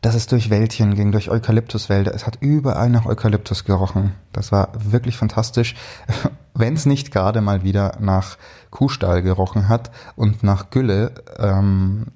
dass 0.02 0.16
es 0.16 0.28
durch 0.28 0.50
Wäldchen 0.50 0.96
ging, 0.96 1.14
durch 1.14 1.30
Eukalyptuswälder. 1.32 2.14
Es 2.14 2.28
hat 2.28 2.38
überall 2.42 2.90
nach 2.90 3.06
Eukalyptus 3.06 3.64
gerochen. 3.64 4.12
Das 4.34 4.52
war 4.52 4.70
wirklich 4.78 5.18
fantastisch. 5.18 5.76
Wenn 6.54 6.74
es 6.74 6.86
nicht 6.86 7.12
gerade 7.12 7.40
mal 7.40 7.64
wieder 7.64 7.94
nach 8.00 8.38
Kuhstall 8.70 9.22
gerochen 9.22 9.70
hat 9.70 9.92
und 10.18 10.44
nach 10.44 10.70
Gülle. 10.70 11.14
Ähm, 11.40 12.08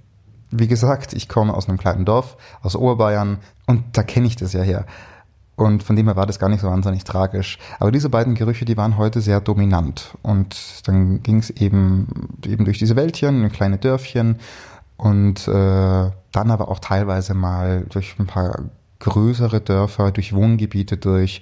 wie 0.51 0.67
gesagt, 0.67 1.13
ich 1.13 1.29
komme 1.29 1.53
aus 1.53 1.69
einem 1.69 1.77
kleinen 1.77 2.03
Dorf, 2.03 2.35
aus 2.61 2.75
Oberbayern 2.75 3.37
und 3.67 3.97
da 3.97 4.03
kenne 4.03 4.27
ich 4.27 4.35
das 4.35 4.51
ja 4.51 4.61
her. 4.61 4.85
Und 5.59 5.83
von 5.83 5.97
dem 5.97 6.05
her 6.05 6.15
war 6.15 6.25
das 6.25 6.39
gar 6.39 6.47
nicht 6.47 6.61
so 6.61 6.69
wahnsinnig 6.69 7.03
tragisch. 7.03 7.59
Aber 7.79 7.91
diese 7.91 8.07
beiden 8.07 8.33
Gerüche, 8.33 8.63
die 8.63 8.77
waren 8.77 8.95
heute 8.95 9.19
sehr 9.19 9.41
dominant. 9.41 10.17
Und 10.21 10.87
dann 10.87 11.21
ging 11.21 11.39
es 11.39 11.49
eben, 11.49 12.29
eben 12.45 12.63
durch 12.63 12.79
diese 12.79 12.95
Wäldchen, 12.95 13.43
ein 13.43 13.51
kleine 13.51 13.77
Dörfchen 13.77 14.37
und 14.95 15.49
äh, 15.49 15.51
dann 15.51 16.51
aber 16.51 16.69
auch 16.69 16.79
teilweise 16.79 17.33
mal 17.33 17.85
durch 17.89 18.17
ein 18.19 18.25
paar 18.25 18.69
größere 18.99 19.59
Dörfer, 19.59 20.11
durch 20.11 20.31
Wohngebiete 20.31 20.95
durch 20.95 21.41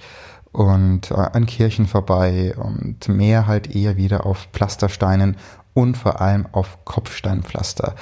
und 0.52 1.12
äh, 1.12 1.14
an 1.14 1.46
Kirchen 1.46 1.86
vorbei 1.86 2.56
und 2.58 3.08
mehr 3.10 3.46
halt 3.46 3.76
eher 3.76 3.98
wieder 3.98 4.26
auf 4.26 4.48
Pflastersteinen 4.52 5.38
und 5.76 5.96
vor 5.96 6.22
allem 6.22 6.48
auf 6.54 6.80
Kopfsteinpflaster. 6.86 7.94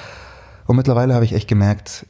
Und 0.65 0.78
mittlerweile 0.78 1.13
habe 1.13 1.25
ich 1.25 1.34
echt 1.34 1.49
gemerkt, 1.49 2.06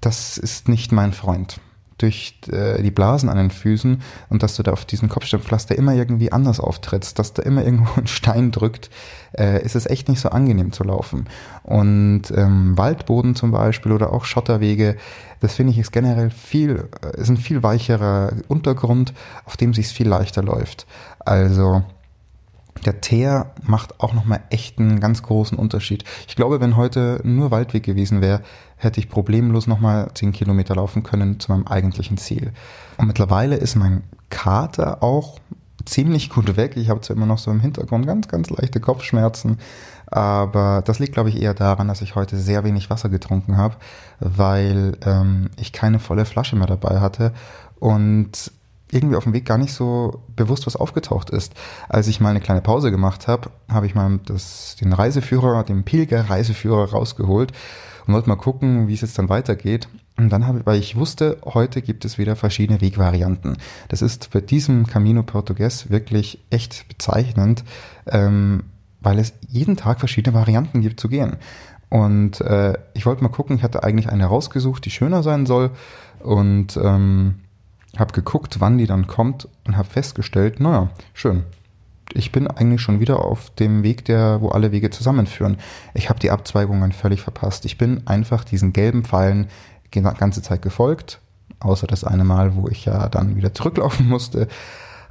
das 0.00 0.38
ist 0.38 0.68
nicht 0.68 0.92
mein 0.92 1.12
Freund 1.12 1.60
durch 2.02 2.38
äh, 2.50 2.82
die 2.82 2.90
Blasen 2.90 3.28
an 3.28 3.36
den 3.36 3.50
Füßen 3.50 4.02
und 4.28 4.42
dass 4.42 4.56
du 4.56 4.62
da 4.62 4.72
auf 4.72 4.84
diesen 4.84 5.08
Kopfsteinpflaster 5.08 5.76
immer 5.76 5.94
irgendwie 5.94 6.32
anders 6.32 6.60
auftrittst, 6.60 7.18
dass 7.18 7.32
da 7.32 7.42
immer 7.42 7.64
irgendwo 7.64 8.00
ein 8.00 8.06
Stein 8.06 8.50
drückt, 8.50 8.90
äh, 9.36 9.62
ist 9.62 9.76
es 9.76 9.86
echt 9.86 10.08
nicht 10.08 10.20
so 10.20 10.30
angenehm 10.30 10.72
zu 10.72 10.84
laufen. 10.84 11.26
Und 11.62 12.22
ähm, 12.34 12.76
Waldboden 12.76 13.34
zum 13.34 13.50
Beispiel 13.50 13.92
oder 13.92 14.12
auch 14.12 14.24
Schotterwege, 14.24 14.96
das 15.40 15.54
finde 15.54 15.72
ich 15.72 15.78
ist 15.78 15.92
generell 15.92 16.30
viel, 16.30 16.88
äh, 17.02 17.20
ist 17.20 17.28
ein 17.28 17.36
viel 17.36 17.62
weicherer 17.62 18.32
Untergrund, 18.48 19.14
auf 19.44 19.56
dem 19.56 19.74
sich 19.74 19.88
viel 19.88 20.08
leichter 20.08 20.42
läuft. 20.42 20.86
Also 21.20 21.82
der 22.84 23.00
Teer 23.00 23.52
macht 23.62 24.00
auch 24.00 24.14
nochmal 24.14 24.40
echt 24.50 24.78
einen 24.78 25.00
ganz 25.00 25.22
großen 25.22 25.58
Unterschied. 25.58 26.04
Ich 26.28 26.36
glaube, 26.36 26.60
wenn 26.60 26.76
heute 26.76 27.20
nur 27.24 27.50
Waldweg 27.50 27.82
gewesen 27.82 28.20
wäre, 28.20 28.42
hätte 28.76 29.00
ich 29.00 29.08
problemlos 29.08 29.66
nochmal 29.66 30.10
10 30.14 30.32
Kilometer 30.32 30.74
laufen 30.74 31.02
können 31.02 31.40
zu 31.40 31.52
meinem 31.52 31.66
eigentlichen 31.66 32.16
Ziel. 32.16 32.52
Und 32.96 33.06
mittlerweile 33.06 33.56
ist 33.56 33.76
mein 33.76 34.02
Kater 34.30 35.02
auch 35.02 35.38
ziemlich 35.84 36.30
gut 36.30 36.56
weg. 36.56 36.76
Ich 36.76 36.88
habe 36.88 37.00
zwar 37.00 37.16
immer 37.16 37.26
noch 37.26 37.38
so 37.38 37.50
im 37.50 37.60
Hintergrund 37.60 38.06
ganz, 38.06 38.28
ganz 38.28 38.50
leichte 38.50 38.80
Kopfschmerzen, 38.80 39.58
aber 40.06 40.82
das 40.84 40.98
liegt, 40.98 41.12
glaube 41.12 41.28
ich, 41.28 41.40
eher 41.40 41.54
daran, 41.54 41.88
dass 41.88 42.02
ich 42.02 42.14
heute 42.14 42.36
sehr 42.36 42.64
wenig 42.64 42.90
Wasser 42.90 43.08
getrunken 43.08 43.56
habe, 43.56 43.76
weil 44.18 44.96
ähm, 45.04 45.50
ich 45.56 45.72
keine 45.72 45.98
volle 45.98 46.24
Flasche 46.24 46.56
mehr 46.56 46.66
dabei 46.66 47.00
hatte 47.00 47.32
und 47.78 48.52
irgendwie 48.92 49.16
auf 49.16 49.24
dem 49.24 49.32
Weg 49.32 49.44
gar 49.44 49.58
nicht 49.58 49.72
so 49.72 50.22
bewusst, 50.34 50.66
was 50.66 50.76
aufgetaucht 50.76 51.30
ist. 51.30 51.54
Als 51.88 52.08
ich 52.08 52.20
mal 52.20 52.30
eine 52.30 52.40
kleine 52.40 52.60
Pause 52.60 52.90
gemacht 52.90 53.28
habe, 53.28 53.50
habe 53.68 53.86
ich 53.86 53.94
mal 53.94 54.18
das, 54.26 54.76
den 54.80 54.92
Reiseführer, 54.92 55.64
den 55.64 55.84
Pilger-Reiseführer 55.84 56.90
rausgeholt 56.90 57.52
und 58.06 58.14
wollte 58.14 58.28
mal 58.28 58.36
gucken, 58.36 58.88
wie 58.88 58.94
es 58.94 59.02
jetzt 59.02 59.18
dann 59.18 59.28
weitergeht. 59.28 59.88
Und 60.16 60.30
dann 60.30 60.46
habe 60.46 60.58
ich, 60.58 60.66
weil 60.66 60.78
ich 60.78 60.96
wusste, 60.96 61.38
heute 61.44 61.82
gibt 61.82 62.04
es 62.04 62.18
wieder 62.18 62.36
verschiedene 62.36 62.80
Wegvarianten. 62.80 63.56
Das 63.88 64.02
ist 64.02 64.30
bei 64.32 64.40
diesem 64.40 64.86
Camino 64.86 65.22
Portugues 65.22 65.90
wirklich 65.90 66.44
echt 66.50 66.88
bezeichnend, 66.88 67.64
ähm, 68.06 68.64
weil 69.00 69.18
es 69.18 69.32
jeden 69.48 69.76
Tag 69.76 69.98
verschiedene 69.98 70.34
Varianten 70.34 70.82
gibt 70.82 71.00
zu 71.00 71.08
gehen. 71.08 71.36
Und 71.88 72.40
äh, 72.40 72.74
ich 72.94 73.06
wollte 73.06 73.22
mal 73.22 73.30
gucken, 73.30 73.56
ich 73.56 73.62
hatte 73.62 73.82
eigentlich 73.82 74.08
eine 74.08 74.26
rausgesucht, 74.26 74.84
die 74.84 74.90
schöner 74.90 75.22
sein 75.22 75.46
soll. 75.46 75.70
Und 76.20 76.76
ähm, 76.76 77.40
habe 77.98 78.12
geguckt, 78.12 78.60
wann 78.60 78.78
die 78.78 78.86
dann 78.86 79.06
kommt 79.06 79.48
und 79.66 79.76
habe 79.76 79.88
festgestellt, 79.88 80.60
naja, 80.60 80.90
schön. 81.12 81.44
Ich 82.12 82.32
bin 82.32 82.48
eigentlich 82.48 82.80
schon 82.80 82.98
wieder 82.98 83.24
auf 83.24 83.50
dem 83.50 83.84
Weg, 83.84 84.04
der, 84.04 84.40
wo 84.40 84.48
alle 84.48 84.72
Wege 84.72 84.90
zusammenführen. 84.90 85.58
Ich 85.94 86.08
habe 86.08 86.18
die 86.18 86.30
Abzweigungen 86.30 86.92
völlig 86.92 87.20
verpasst. 87.20 87.64
Ich 87.64 87.78
bin 87.78 88.06
einfach 88.06 88.42
diesen 88.42 88.72
gelben 88.72 89.04
Pfeilen 89.04 89.46
die 89.94 90.02
ganze 90.02 90.42
Zeit 90.42 90.62
gefolgt, 90.62 91.20
außer 91.60 91.86
das 91.86 92.04
eine 92.04 92.24
Mal, 92.24 92.56
wo 92.56 92.68
ich 92.68 92.84
ja 92.84 93.08
dann 93.08 93.36
wieder 93.36 93.54
zurücklaufen 93.54 94.08
musste. 94.08 94.48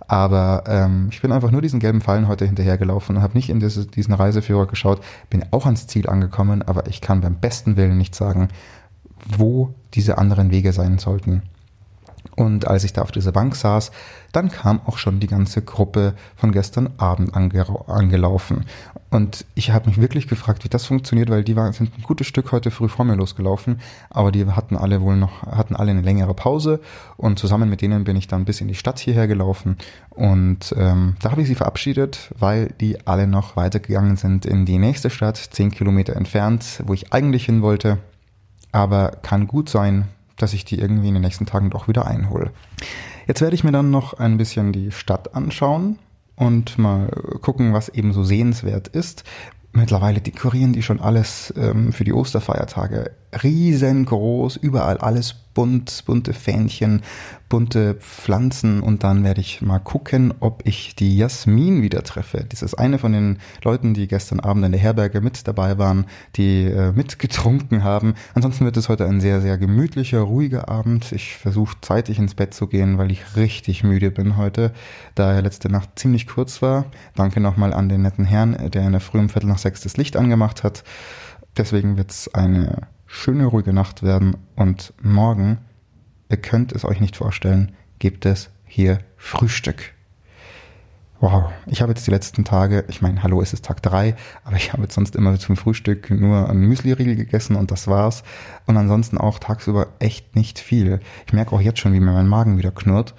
Aber 0.07 0.63
ähm, 0.67 1.09
ich 1.11 1.21
bin 1.21 1.31
einfach 1.31 1.51
nur 1.51 1.61
diesen 1.61 1.79
gelben 1.79 2.01
Pfeilen 2.01 2.27
heute 2.27 2.45
hinterhergelaufen 2.45 3.15
und 3.15 3.21
habe 3.21 3.37
nicht 3.37 3.49
in 3.49 3.59
diese, 3.59 3.85
diesen 3.85 4.13
Reiseführer 4.13 4.65
geschaut, 4.65 5.01
bin 5.29 5.45
auch 5.51 5.65
ans 5.65 5.85
Ziel 5.85 6.09
angekommen, 6.09 6.63
aber 6.63 6.87
ich 6.87 6.99
kann 6.99 7.21
beim 7.21 7.35
besten 7.35 7.77
Willen 7.77 7.97
nicht 7.97 8.15
sagen, 8.15 8.47
wo 9.37 9.75
diese 9.93 10.17
anderen 10.17 10.49
Wege 10.49 10.73
sein 10.73 10.97
sollten. 10.97 11.43
Und 12.35 12.67
als 12.67 12.83
ich 12.83 12.93
da 12.93 13.01
auf 13.01 13.11
dieser 13.11 13.31
Bank 13.31 13.55
saß, 13.55 13.91
dann 14.31 14.49
kam 14.49 14.79
auch 14.85 14.97
schon 14.97 15.19
die 15.19 15.27
ganze 15.27 15.61
Gruppe 15.61 16.13
von 16.35 16.51
gestern 16.51 16.89
Abend 16.97 17.33
angelaufen. 17.35 18.65
Und 19.09 19.45
ich 19.55 19.71
habe 19.71 19.89
mich 19.89 19.99
wirklich 19.99 20.27
gefragt, 20.27 20.63
wie 20.63 20.69
das 20.69 20.85
funktioniert, 20.85 21.29
weil 21.29 21.43
die 21.43 21.55
waren, 21.55 21.73
sind 21.73 21.97
ein 21.97 22.03
gutes 22.03 22.27
Stück 22.27 22.51
heute 22.51 22.69
früh 22.69 22.87
vor 22.87 23.05
mir 23.05 23.15
losgelaufen, 23.15 23.81
aber 24.09 24.31
die 24.31 24.45
hatten 24.45 24.77
alle 24.77 25.01
wohl 25.01 25.15
noch, 25.15 25.41
hatten 25.43 25.75
alle 25.75 25.91
eine 25.91 26.01
längere 26.01 26.35
Pause 26.35 26.79
und 27.17 27.39
zusammen 27.39 27.69
mit 27.69 27.81
denen 27.81 28.03
bin 28.03 28.15
ich 28.15 28.27
dann 28.27 28.45
bis 28.45 28.61
in 28.61 28.67
die 28.67 28.75
Stadt 28.75 28.99
hierher 28.99 29.27
gelaufen 29.27 29.77
und 30.11 30.75
ähm, 30.77 31.15
da 31.21 31.31
habe 31.31 31.41
ich 31.41 31.47
sie 31.47 31.55
verabschiedet, 31.55 32.33
weil 32.37 32.67
die 32.79 33.07
alle 33.07 33.25
noch 33.25 33.55
weitergegangen 33.55 34.15
sind 34.15 34.45
in 34.45 34.65
die 34.65 34.77
nächste 34.77 35.09
Stadt, 35.09 35.37
zehn 35.37 35.71
Kilometer 35.71 36.15
entfernt, 36.15 36.83
wo 36.85 36.93
ich 36.93 37.11
eigentlich 37.11 37.45
hin 37.45 37.61
wollte. 37.61 37.97
Aber 38.71 39.13
kann 39.23 39.47
gut 39.47 39.69
sein, 39.69 40.09
dass 40.41 40.53
ich 40.53 40.65
die 40.65 40.79
irgendwie 40.79 41.07
in 41.07 41.13
den 41.13 41.23
nächsten 41.23 41.45
Tagen 41.45 41.69
doch 41.69 41.87
wieder 41.87 42.07
einhole. 42.07 42.51
Jetzt 43.27 43.41
werde 43.41 43.55
ich 43.55 43.63
mir 43.63 43.71
dann 43.71 43.91
noch 43.91 44.13
ein 44.13 44.37
bisschen 44.37 44.71
die 44.71 44.91
Stadt 44.91 45.35
anschauen 45.35 45.99
und 46.35 46.77
mal 46.77 47.09
gucken, 47.41 47.73
was 47.73 47.89
eben 47.89 48.13
so 48.13 48.23
sehenswert 48.23 48.87
ist. 48.87 49.23
Mittlerweile 49.71 50.19
dekorieren 50.19 50.73
die 50.73 50.81
schon 50.81 50.99
alles 50.99 51.53
ähm, 51.55 51.93
für 51.93 52.03
die 52.03 52.13
Osterfeiertage 52.13 53.11
riesengroß, 53.43 54.57
überall 54.57 54.97
alles 54.97 55.35
bunt, 55.59 56.03
bunte 56.05 56.33
Fähnchen, 56.33 57.01
bunte 57.49 57.95
Pflanzen 57.95 58.81
und 58.81 59.03
dann 59.03 59.23
werde 59.23 59.41
ich 59.41 59.61
mal 59.61 59.79
gucken, 59.79 60.33
ob 60.39 60.65
ich 60.65 60.95
die 60.95 61.17
Jasmin 61.17 61.81
wieder 61.81 62.03
treffe. 62.03 62.45
Das 62.47 62.61
ist 62.61 62.75
eine 62.75 62.97
von 62.97 63.11
den 63.11 63.39
Leuten, 63.63 63.93
die 63.93 64.07
gestern 64.07 64.39
Abend 64.39 64.63
in 64.65 64.71
der 64.71 64.79
Herberge 64.79 65.19
mit 65.19 65.47
dabei 65.47 65.77
waren, 65.77 66.05
die 66.37 66.63
äh, 66.63 66.91
mitgetrunken 66.91 67.83
haben. 67.83 68.13
Ansonsten 68.35 68.63
wird 68.65 68.77
es 68.77 68.87
heute 68.87 69.05
ein 69.05 69.19
sehr, 69.19 69.41
sehr 69.41 69.57
gemütlicher, 69.57 70.21
ruhiger 70.21 70.69
Abend. 70.69 71.11
Ich 71.11 71.35
versuche 71.35 71.75
zeitig 71.81 72.19
ins 72.19 72.35
Bett 72.35 72.53
zu 72.53 72.67
gehen, 72.67 72.97
weil 72.97 73.11
ich 73.11 73.35
richtig 73.35 73.83
müde 73.83 74.11
bin 74.11 74.37
heute, 74.37 74.71
da 75.15 75.33
er 75.33 75.41
letzte 75.41 75.69
Nacht 75.69 75.99
ziemlich 75.99 76.25
kurz 76.27 76.61
war. 76.61 76.85
Danke 77.15 77.41
nochmal 77.41 77.73
an 77.73 77.89
den 77.89 78.03
netten 78.03 78.25
Herrn, 78.25 78.69
der 78.71 78.85
in 78.85 78.93
der 78.93 79.01
frühen 79.01 79.29
Viertel 79.29 79.47
nach 79.47 79.57
sechs 79.57 79.81
das 79.81 79.97
Licht 79.97 80.15
angemacht 80.15 80.63
hat. 80.63 80.83
Deswegen 81.57 81.97
wird 81.97 82.11
es 82.11 82.33
eine 82.33 82.87
schöne, 83.09 83.45
ruhige 83.45 83.73
Nacht 83.73 84.03
werden 84.03 84.37
und 84.55 84.93
morgen, 85.01 85.57
ihr 86.29 86.37
könnt 86.37 86.71
es 86.71 86.85
euch 86.85 87.01
nicht 87.01 87.17
vorstellen, 87.17 87.73
gibt 87.97 88.25
es 88.25 88.51
hier 88.65 88.99
Frühstück. 89.17 89.93
Wow, 91.19 91.51
ich 91.65 91.81
habe 91.81 91.91
jetzt 91.91 92.05
die 92.07 92.11
letzten 92.11 92.45
Tage, 92.45 92.85
ich 92.87 93.01
meine, 93.01 93.21
hallo, 93.23 93.41
es 93.41 93.51
ist 93.51 93.65
Tag 93.65 93.81
drei, 93.81 94.15
aber 94.45 94.55
ich 94.55 94.71
habe 94.71 94.83
jetzt 94.83 94.93
sonst 94.93 95.17
immer 95.17 95.37
zum 95.37 95.57
Frühstück 95.57 96.11
nur 96.11 96.49
ein 96.49 96.59
Müsli-Riegel 96.59 97.15
gegessen 97.15 97.57
und 97.57 97.71
das 97.71 97.87
war's. 97.87 98.23
Und 98.67 98.77
ansonsten 98.77 99.17
auch 99.17 99.39
tagsüber 99.39 99.87
echt 99.97 100.35
nicht 100.37 100.59
viel. 100.59 101.01
Ich 101.25 101.33
merke 101.33 101.53
auch 101.53 101.61
jetzt 101.61 101.79
schon, 101.79 101.93
wie 101.93 101.99
mir 101.99 102.13
mein 102.13 102.27
Magen 102.27 102.57
wieder 102.57 102.71
knurrt. 102.71 103.15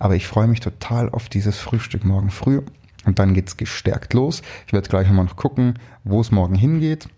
Aber 0.00 0.16
ich 0.16 0.26
freue 0.26 0.48
mich 0.48 0.60
total 0.60 1.10
auf 1.10 1.28
dieses 1.28 1.58
Frühstück 1.58 2.04
morgen 2.04 2.30
früh. 2.30 2.62
Und 3.04 3.20
dann 3.20 3.34
geht's 3.34 3.56
gestärkt 3.56 4.14
los. 4.14 4.42
Ich 4.66 4.72
werde 4.72 4.88
gleich 4.88 5.06
nochmal 5.06 5.26
noch 5.26 5.36
gucken, 5.36 5.78
wo 6.02 6.20
es 6.20 6.32
morgen 6.32 6.56
hingeht 6.56 7.08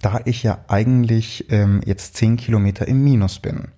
da 0.00 0.20
ich 0.24 0.42
ja 0.42 0.58
eigentlich 0.68 1.46
ähm, 1.50 1.80
jetzt 1.84 2.16
zehn 2.16 2.36
Kilometer 2.36 2.86
im 2.86 3.02
Minus 3.02 3.38
bin. 3.38 3.68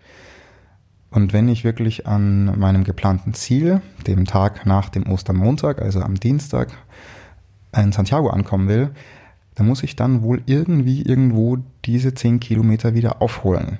Und 1.10 1.32
wenn 1.32 1.48
ich 1.48 1.62
wirklich 1.62 2.06
an 2.06 2.58
meinem 2.58 2.82
geplanten 2.82 3.34
Ziel, 3.34 3.80
dem 4.06 4.24
Tag 4.24 4.66
nach 4.66 4.88
dem 4.88 5.06
Ostermontag, 5.06 5.80
also 5.80 6.00
am 6.00 6.16
Dienstag, 6.16 6.72
in 7.76 7.92
Santiago 7.92 8.30
ankommen 8.30 8.68
will, 8.68 8.90
dann 9.54 9.66
muss 9.66 9.82
ich 9.82 9.96
dann 9.96 10.22
wohl 10.22 10.42
irgendwie 10.46 11.02
irgendwo 11.02 11.58
diese 11.84 12.14
zehn 12.14 12.40
Kilometer 12.40 12.94
wieder 12.94 13.22
aufholen. 13.22 13.78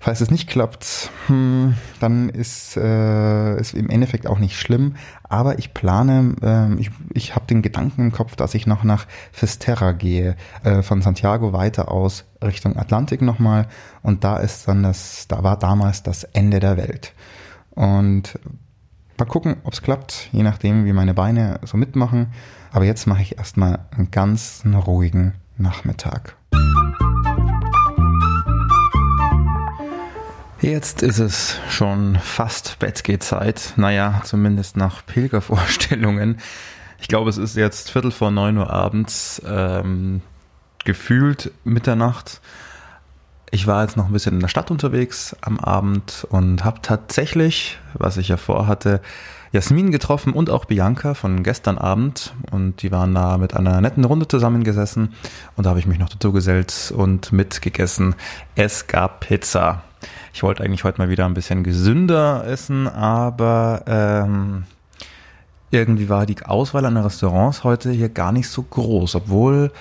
Falls 0.00 0.20
es 0.20 0.30
nicht 0.30 0.48
klappt, 0.48 1.10
hm, 1.26 1.74
dann 2.00 2.28
ist 2.28 2.76
es 2.76 3.74
äh, 3.74 3.78
im 3.78 3.90
Endeffekt 3.90 4.26
auch 4.26 4.38
nicht 4.38 4.58
schlimm. 4.58 4.94
Aber 5.24 5.58
ich 5.58 5.74
plane, 5.74 6.36
äh, 6.40 6.80
ich, 6.80 6.90
ich 7.12 7.34
habe 7.34 7.46
den 7.46 7.62
Gedanken 7.62 8.02
im 8.02 8.12
Kopf, 8.12 8.36
dass 8.36 8.54
ich 8.54 8.66
noch 8.66 8.84
nach 8.84 9.06
Fisterra 9.32 9.92
gehe, 9.92 10.36
äh, 10.62 10.82
von 10.82 11.02
Santiago 11.02 11.52
weiter 11.52 11.90
aus 11.90 12.24
Richtung 12.42 12.76
Atlantik 12.76 13.22
nochmal. 13.22 13.66
Und 14.02 14.22
da 14.22 14.36
ist 14.36 14.68
dann 14.68 14.82
das, 14.82 15.26
da 15.28 15.42
war 15.42 15.58
damals 15.58 16.02
das 16.02 16.24
Ende 16.24 16.60
der 16.60 16.76
Welt. 16.76 17.12
Und 17.70 18.38
mal 19.18 19.24
gucken, 19.24 19.56
ob 19.64 19.72
es 19.72 19.82
klappt, 19.82 20.28
je 20.32 20.42
nachdem, 20.42 20.84
wie 20.84 20.92
meine 20.92 21.14
Beine 21.14 21.58
so 21.64 21.76
mitmachen. 21.76 22.28
Aber 22.70 22.84
jetzt 22.84 23.06
mache 23.06 23.22
ich 23.22 23.38
erstmal 23.38 23.80
einen 23.90 24.10
ganz 24.10 24.62
ruhigen 24.64 25.34
Nachmittag. 25.56 26.36
Jetzt 30.60 31.02
ist 31.02 31.20
es 31.20 31.60
schon 31.70 32.16
fast 32.16 32.80
Bettgehzeit. 32.80 33.74
Naja, 33.76 34.22
zumindest 34.24 34.76
nach 34.76 35.06
Pilgervorstellungen. 35.06 36.38
Ich 37.00 37.06
glaube, 37.06 37.30
es 37.30 37.38
ist 37.38 37.54
jetzt 37.54 37.92
Viertel 37.92 38.10
vor 38.10 38.32
neun 38.32 38.58
Uhr 38.58 38.68
abends, 38.68 39.40
ähm, 39.46 40.20
gefühlt 40.84 41.52
Mitternacht. 41.62 42.40
Ich 43.52 43.68
war 43.68 43.82
jetzt 43.82 43.96
noch 43.96 44.06
ein 44.06 44.12
bisschen 44.12 44.34
in 44.34 44.40
der 44.40 44.48
Stadt 44.48 44.72
unterwegs 44.72 45.36
am 45.42 45.60
Abend 45.60 46.26
und 46.28 46.64
habe 46.64 46.80
tatsächlich, 46.82 47.78
was 47.94 48.16
ich 48.16 48.26
ja 48.26 48.36
vorhatte, 48.36 49.00
Jasmin 49.52 49.92
getroffen 49.92 50.32
und 50.32 50.50
auch 50.50 50.64
Bianca 50.64 51.14
von 51.14 51.44
gestern 51.44 51.78
Abend 51.78 52.34
und 52.50 52.82
die 52.82 52.90
waren 52.90 53.14
da 53.14 53.38
mit 53.38 53.54
einer 53.54 53.80
netten 53.80 54.04
Runde 54.04 54.26
zusammengesessen 54.26 55.14
und 55.54 55.64
da 55.64 55.70
habe 55.70 55.78
ich 55.78 55.86
mich 55.86 56.00
noch 56.00 56.10
dazu 56.10 56.32
gesellt 56.32 56.92
und 56.94 57.32
mitgegessen. 57.32 58.16
Es 58.56 58.88
gab 58.88 59.20
Pizza. 59.20 59.84
Ich 60.32 60.42
wollte 60.42 60.62
eigentlich 60.62 60.84
heute 60.84 60.98
mal 60.98 61.08
wieder 61.08 61.26
ein 61.26 61.34
bisschen 61.34 61.64
gesünder 61.64 62.44
essen, 62.46 62.86
aber 62.86 63.82
ähm, 63.86 64.64
irgendwie 65.70 66.08
war 66.08 66.26
die 66.26 66.42
Auswahl 66.44 66.84
an 66.84 66.96
Restaurants 66.96 67.64
heute 67.64 67.90
hier 67.90 68.08
gar 68.08 68.32
nicht 68.32 68.48
so 68.48 68.62
groß, 68.62 69.16
obwohl 69.16 69.72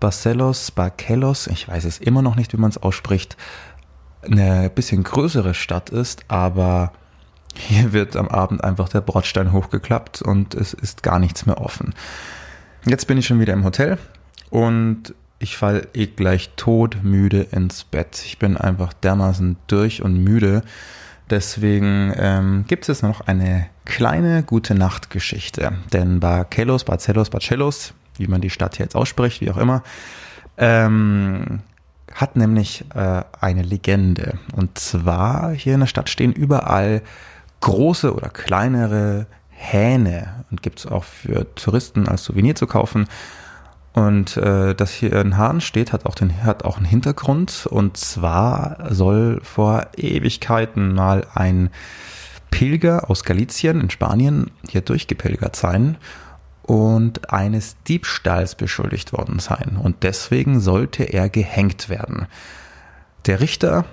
Barcelos, 0.00 0.70
Barcelos, 0.70 1.46
ich 1.46 1.68
weiß 1.68 1.84
es 1.84 1.98
immer 1.98 2.22
noch 2.22 2.36
nicht, 2.36 2.52
wie 2.52 2.58
man 2.58 2.70
es 2.70 2.78
ausspricht, 2.78 3.36
eine 4.22 4.70
bisschen 4.70 5.04
größere 5.04 5.54
Stadt 5.54 5.90
ist, 5.90 6.24
aber 6.28 6.92
hier 7.54 7.92
wird 7.92 8.16
am 8.16 8.28
Abend 8.28 8.62
einfach 8.62 8.88
der 8.88 9.00
Bordstein 9.00 9.52
hochgeklappt 9.52 10.20
und 10.22 10.54
es 10.54 10.74
ist 10.74 11.02
gar 11.02 11.18
nichts 11.18 11.46
mehr 11.46 11.60
offen. 11.60 11.94
Jetzt 12.84 13.06
bin 13.06 13.18
ich 13.18 13.26
schon 13.26 13.40
wieder 13.40 13.52
im 13.52 13.64
Hotel 13.64 13.98
und 14.50 15.14
ich 15.38 15.56
falle 15.56 15.88
eh 15.94 16.06
gleich 16.06 16.50
todmüde 16.56 17.42
ins 17.42 17.84
Bett. 17.84 18.22
Ich 18.24 18.38
bin 18.38 18.56
einfach 18.56 18.92
dermaßen 18.92 19.56
durch 19.66 20.02
und 20.02 20.22
müde. 20.22 20.62
Deswegen 21.28 22.12
ähm, 22.16 22.64
gibt 22.68 22.88
es 22.88 23.02
noch 23.02 23.20
eine 23.22 23.66
kleine 23.84 24.42
gute 24.42 24.74
Nachtgeschichte. 24.74 25.72
Denn 25.92 26.20
Barcelos, 26.20 26.84
Barcelos, 26.84 27.30
Barcelos, 27.30 27.94
wie 28.16 28.28
man 28.28 28.40
die 28.40 28.50
Stadt 28.50 28.76
hier 28.76 28.86
jetzt 28.86 28.96
ausspricht, 28.96 29.40
wie 29.40 29.50
auch 29.50 29.56
immer, 29.56 29.82
ähm, 30.56 31.60
hat 32.14 32.36
nämlich 32.36 32.84
äh, 32.94 33.22
eine 33.40 33.62
Legende. 33.62 34.38
Und 34.54 34.78
zwar 34.78 35.52
hier 35.52 35.74
in 35.74 35.80
der 35.80 35.86
Stadt 35.86 36.08
stehen 36.08 36.32
überall 36.32 37.02
große 37.60 38.14
oder 38.14 38.28
kleinere 38.28 39.26
Hähne 39.50 40.44
und 40.50 40.62
gibt 40.62 40.78
es 40.78 40.86
auch 40.86 41.04
für 41.04 41.52
Touristen 41.54 42.08
als 42.08 42.24
Souvenir 42.24 42.54
zu 42.54 42.66
kaufen. 42.66 43.06
Und 43.96 44.36
äh, 44.36 44.74
dass 44.74 44.92
hier 44.92 45.18
ein 45.18 45.38
Hahn 45.38 45.62
steht, 45.62 45.94
hat 45.94 46.04
auch, 46.04 46.14
den, 46.14 46.44
hat 46.44 46.66
auch 46.66 46.76
einen 46.76 46.84
Hintergrund. 46.84 47.66
Und 47.66 47.96
zwar 47.96 48.88
soll 48.90 49.40
vor 49.42 49.86
Ewigkeiten 49.96 50.94
mal 50.94 51.26
ein 51.34 51.70
Pilger 52.50 53.08
aus 53.08 53.24
Galizien 53.24 53.80
in 53.80 53.88
Spanien 53.88 54.50
hier 54.68 54.82
durchgepilgert 54.82 55.56
sein 55.56 55.96
und 56.62 57.32
eines 57.32 57.82
Diebstahls 57.84 58.54
beschuldigt 58.54 59.14
worden 59.14 59.38
sein. 59.38 59.78
Und 59.82 60.02
deswegen 60.02 60.60
sollte 60.60 61.04
er 61.04 61.30
gehängt 61.30 61.88
werden. 61.88 62.26
Der 63.24 63.40
Richter 63.40 63.86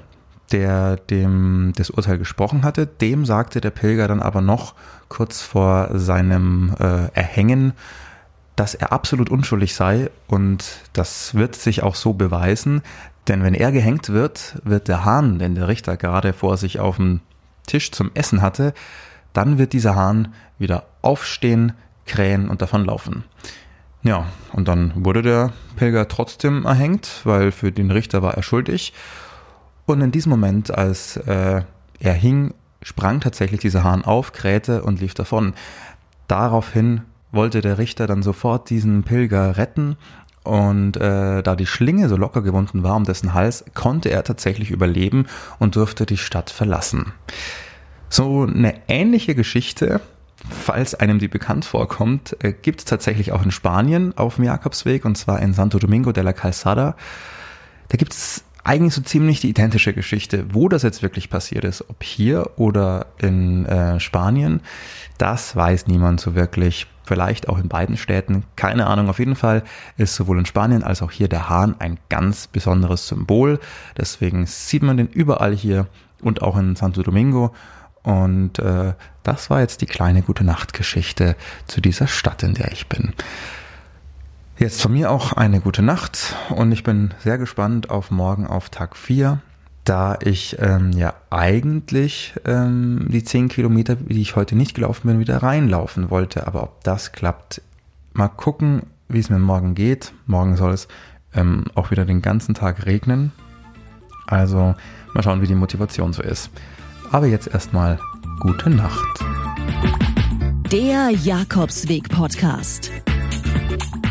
der 0.52 0.98
dem 0.98 1.74
das 1.76 1.90
Urteil 1.90 2.18
gesprochen 2.18 2.64
hatte, 2.64 2.86
dem 2.86 3.26
sagte 3.26 3.60
der 3.60 3.72
Pilger 3.72 4.08
dann 4.08 4.22
aber 4.22 4.42
noch 4.42 4.76
kurz 5.10 5.42
vor 5.42 5.90
seinem 5.98 6.76
äh, 6.80 7.08
Erhängen, 7.14 7.74
dass 8.56 8.76
er 8.76 8.92
absolut 8.92 9.30
unschuldig 9.30 9.74
sei 9.76 10.10
und 10.28 10.64
das 10.94 11.36
wird 11.36 11.56
sich 11.56 11.84
auch 11.84 11.96
so 11.96 12.14
beweisen, 12.14 12.82
denn 13.28 13.44
wenn 13.44 13.54
er 13.54 13.72
gehängt 13.72 14.10
wird, 14.10 14.62
wird 14.64 14.88
der 14.88 15.06
Hahn, 15.06 15.40
den 15.40 15.56
der 15.56 15.68
Richter 15.68 15.98
gerade 15.98 16.34
vor 16.34 16.58
sich 16.58 16.80
auf 16.80 16.98
dem 16.98 17.22
Tisch 17.66 17.92
zum 17.92 18.12
Essen 18.14 18.42
hatte, 18.42 18.74
dann 19.32 19.58
wird 19.58 19.74
dieser 19.74 19.96
Hahn 19.96 20.34
wieder 20.60 20.86
aufstehen, 21.02 21.74
krähen 22.06 22.50
und 22.50 22.62
davonlaufen. 22.62 23.24
Ja, 24.04 24.26
und 24.52 24.68
dann 24.68 24.92
wurde 25.06 25.22
der 25.22 25.54
Pilger 25.78 26.08
trotzdem 26.10 26.66
erhängt, 26.66 27.22
weil 27.24 27.52
für 27.52 27.72
den 27.72 27.90
Richter 27.90 28.22
war 28.22 28.34
er 28.36 28.44
schuldig 28.44 28.94
und 29.86 30.02
in 30.02 30.12
diesem 30.12 30.30
Moment, 30.30 30.78
als 30.78 31.18
äh, 31.18 31.64
er 32.00 32.14
hing, 32.14 32.54
sprang 32.82 33.22
tatsächlich 33.22 33.62
dieser 33.62 33.84
Hahn 33.84 34.04
auf, 34.04 34.34
krähte 34.34 34.84
und 34.84 35.00
lief 35.00 35.14
davon. 35.14 35.54
Daraufhin 36.28 37.02
wollte 37.34 37.62
der 37.62 37.78
Richter 37.78 38.08
dann 38.08 38.24
sofort 38.24 38.70
diesen 38.70 39.04
Pilger 39.04 39.58
retten 39.58 39.98
und 40.44 40.98
äh, 40.98 41.42
da 41.42 41.56
die 41.56 41.66
Schlinge 41.66 42.10
so 42.10 42.18
locker 42.18 42.42
gewunden 42.42 42.84
war 42.84 42.96
um 42.96 43.06
dessen 43.06 43.34
Hals, 43.34 43.66
konnte 43.74 44.10
er 44.10 44.24
tatsächlich 44.24 44.72
überleben 44.72 45.26
und 45.60 45.76
durfte 45.76 46.06
die 46.06 46.18
Stadt 46.18 46.50
verlassen. 46.50 47.14
So 48.10 48.44
eine 48.44 48.76
ähnliche 48.88 49.36
Geschichte, 49.36 50.02
falls 50.50 50.96
einem 50.96 51.20
die 51.20 51.30
bekannt 51.30 51.66
vorkommt, 51.66 52.36
äh, 52.44 52.54
gibt 52.54 52.80
es 52.80 52.86
tatsächlich 52.86 53.32
auch 53.32 53.44
in 53.44 53.52
Spanien 53.52 54.16
auf 54.18 54.36
dem 54.36 54.44
Jakobsweg 54.44 55.06
und 55.06 55.18
zwar 55.18 55.42
in 55.42 55.54
Santo 55.54 55.80
Domingo 55.80 56.12
de 56.12 56.24
la 56.24 56.34
Calzada. 56.34 56.96
Da 57.88 57.98
gibt 57.98 58.14
es 58.14 58.44
eigentlich 58.66 58.94
so 58.94 59.02
ziemlich 59.02 59.40
die 59.40 59.50
identische 59.50 59.94
Geschichte. 59.94 60.46
Wo 60.52 60.70
das 60.70 60.84
jetzt 60.84 61.02
wirklich 61.02 61.30
passiert 61.30 61.64
ist, 61.64 61.90
ob 61.90 62.04
hier 62.04 62.52
oder 62.58 63.08
in 63.18 63.66
äh, 63.66 64.00
Spanien, 64.00 64.62
das 65.18 65.56
weiß 65.56 65.88
niemand 65.88 66.22
so 66.22 66.36
wirklich. 66.36 66.88
Vielleicht 67.04 67.50
auch 67.50 67.58
in 67.58 67.68
beiden 67.68 67.98
Städten, 67.98 68.44
keine 68.56 68.88
Ahnung. 68.88 69.10
Auf 69.10 69.20
jeden 69.20 69.36
Fall 69.36 69.64
ist 69.98 70.16
sowohl 70.16 70.40
in 70.40 70.46
Spanien 70.46 70.84
als 70.84 71.02
auch 71.02 71.12
hier 71.12 71.28
der 71.28 71.50
Hahn 71.50 71.76
ein 71.80 72.00
ganz 72.10 72.48
besonderes 72.48 73.08
Symbol. 73.08 73.60
Deswegen 73.98 74.46
sieht 74.46 74.84
man 74.84 74.98
den 74.98 75.08
überall 75.08 75.54
hier 75.54 75.88
und 76.22 76.42
auch 76.42 76.58
in 76.58 76.76
Santo 76.76 77.04
Domingo. 77.04 77.54
Und 78.04 78.60
äh, 78.60 78.94
das 79.24 79.50
war 79.50 79.62
jetzt 79.62 79.82
die 79.82 79.86
kleine 79.86 80.22
gute 80.22 80.44
Nachtgeschichte 80.44 81.36
zu 81.68 81.82
dieser 81.82 82.08
Stadt, 82.08 82.44
in 82.44 82.54
der 82.54 82.72
ich 82.72 82.88
bin. 82.88 83.14
Jetzt 84.58 84.82
von 84.82 84.94
mir 84.94 85.10
auch 85.10 85.34
eine 85.34 85.62
gute 85.62 85.82
Nacht 85.82 86.36
und 86.50 86.72
ich 86.72 86.84
bin 86.84 87.14
sehr 87.20 87.38
gespannt 87.38 87.90
auf 87.90 88.12
morgen 88.12 88.46
auf 88.46 88.70
Tag 88.70 88.96
4, 88.96 89.42
da 89.84 90.18
ich 90.22 90.58
ähm, 90.60 90.92
ja 90.92 91.14
eigentlich 91.30 92.34
ähm, 92.46 93.06
die 93.10 93.24
10 93.24 93.50
Kilometer, 93.50 93.96
die 93.96 94.22
ich 94.22 94.36
heute 94.36 94.56
nicht 94.56 94.74
gelaufen 94.74 95.08
bin, 95.08 95.20
wieder 95.20 95.44
reinlaufen 95.44 96.10
wollte. 96.10 96.48
Aber 96.48 96.64
ob 96.64 96.84
das 96.84 97.12
klappt, 97.12 97.62
mal 98.14 98.30
gucken, 98.30 98.84
wie 99.10 99.20
es 99.20 99.30
mir 99.30 99.40
morgen 99.40 99.76
geht. 99.76 100.14
Morgen 100.26 100.56
soll 100.56 100.72
es 100.74 100.88
ähm, 101.34 101.66
auch 101.76 101.92
wieder 101.92 102.06
den 102.06 102.22
ganzen 102.22 102.56
Tag 102.56 102.86
regnen. 102.86 103.32
Also 104.28 104.76
mal 105.14 105.24
schauen, 105.24 105.42
wie 105.42 105.48
die 105.48 105.56
Motivation 105.56 106.14
so 106.14 106.22
ist. 106.24 106.50
Aber 107.12 107.28
jetzt 107.28 107.48
erstmal 107.48 108.00
gute 108.40 108.70
Nacht. 108.70 109.20
Der 110.72 111.10
Jakobsweg 111.10 112.10
Podcast. 112.10 112.90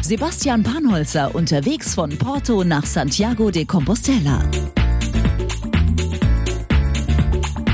Sebastian 0.02 0.62
Panholzer 0.62 1.35
unterwegs 1.35 1.94
von 1.94 2.11
Porto 2.18 2.64
nach 2.64 2.85
Santiago 2.85 3.50
de 3.50 3.64
Compostela. 3.64 4.42
Bye. 7.33 7.71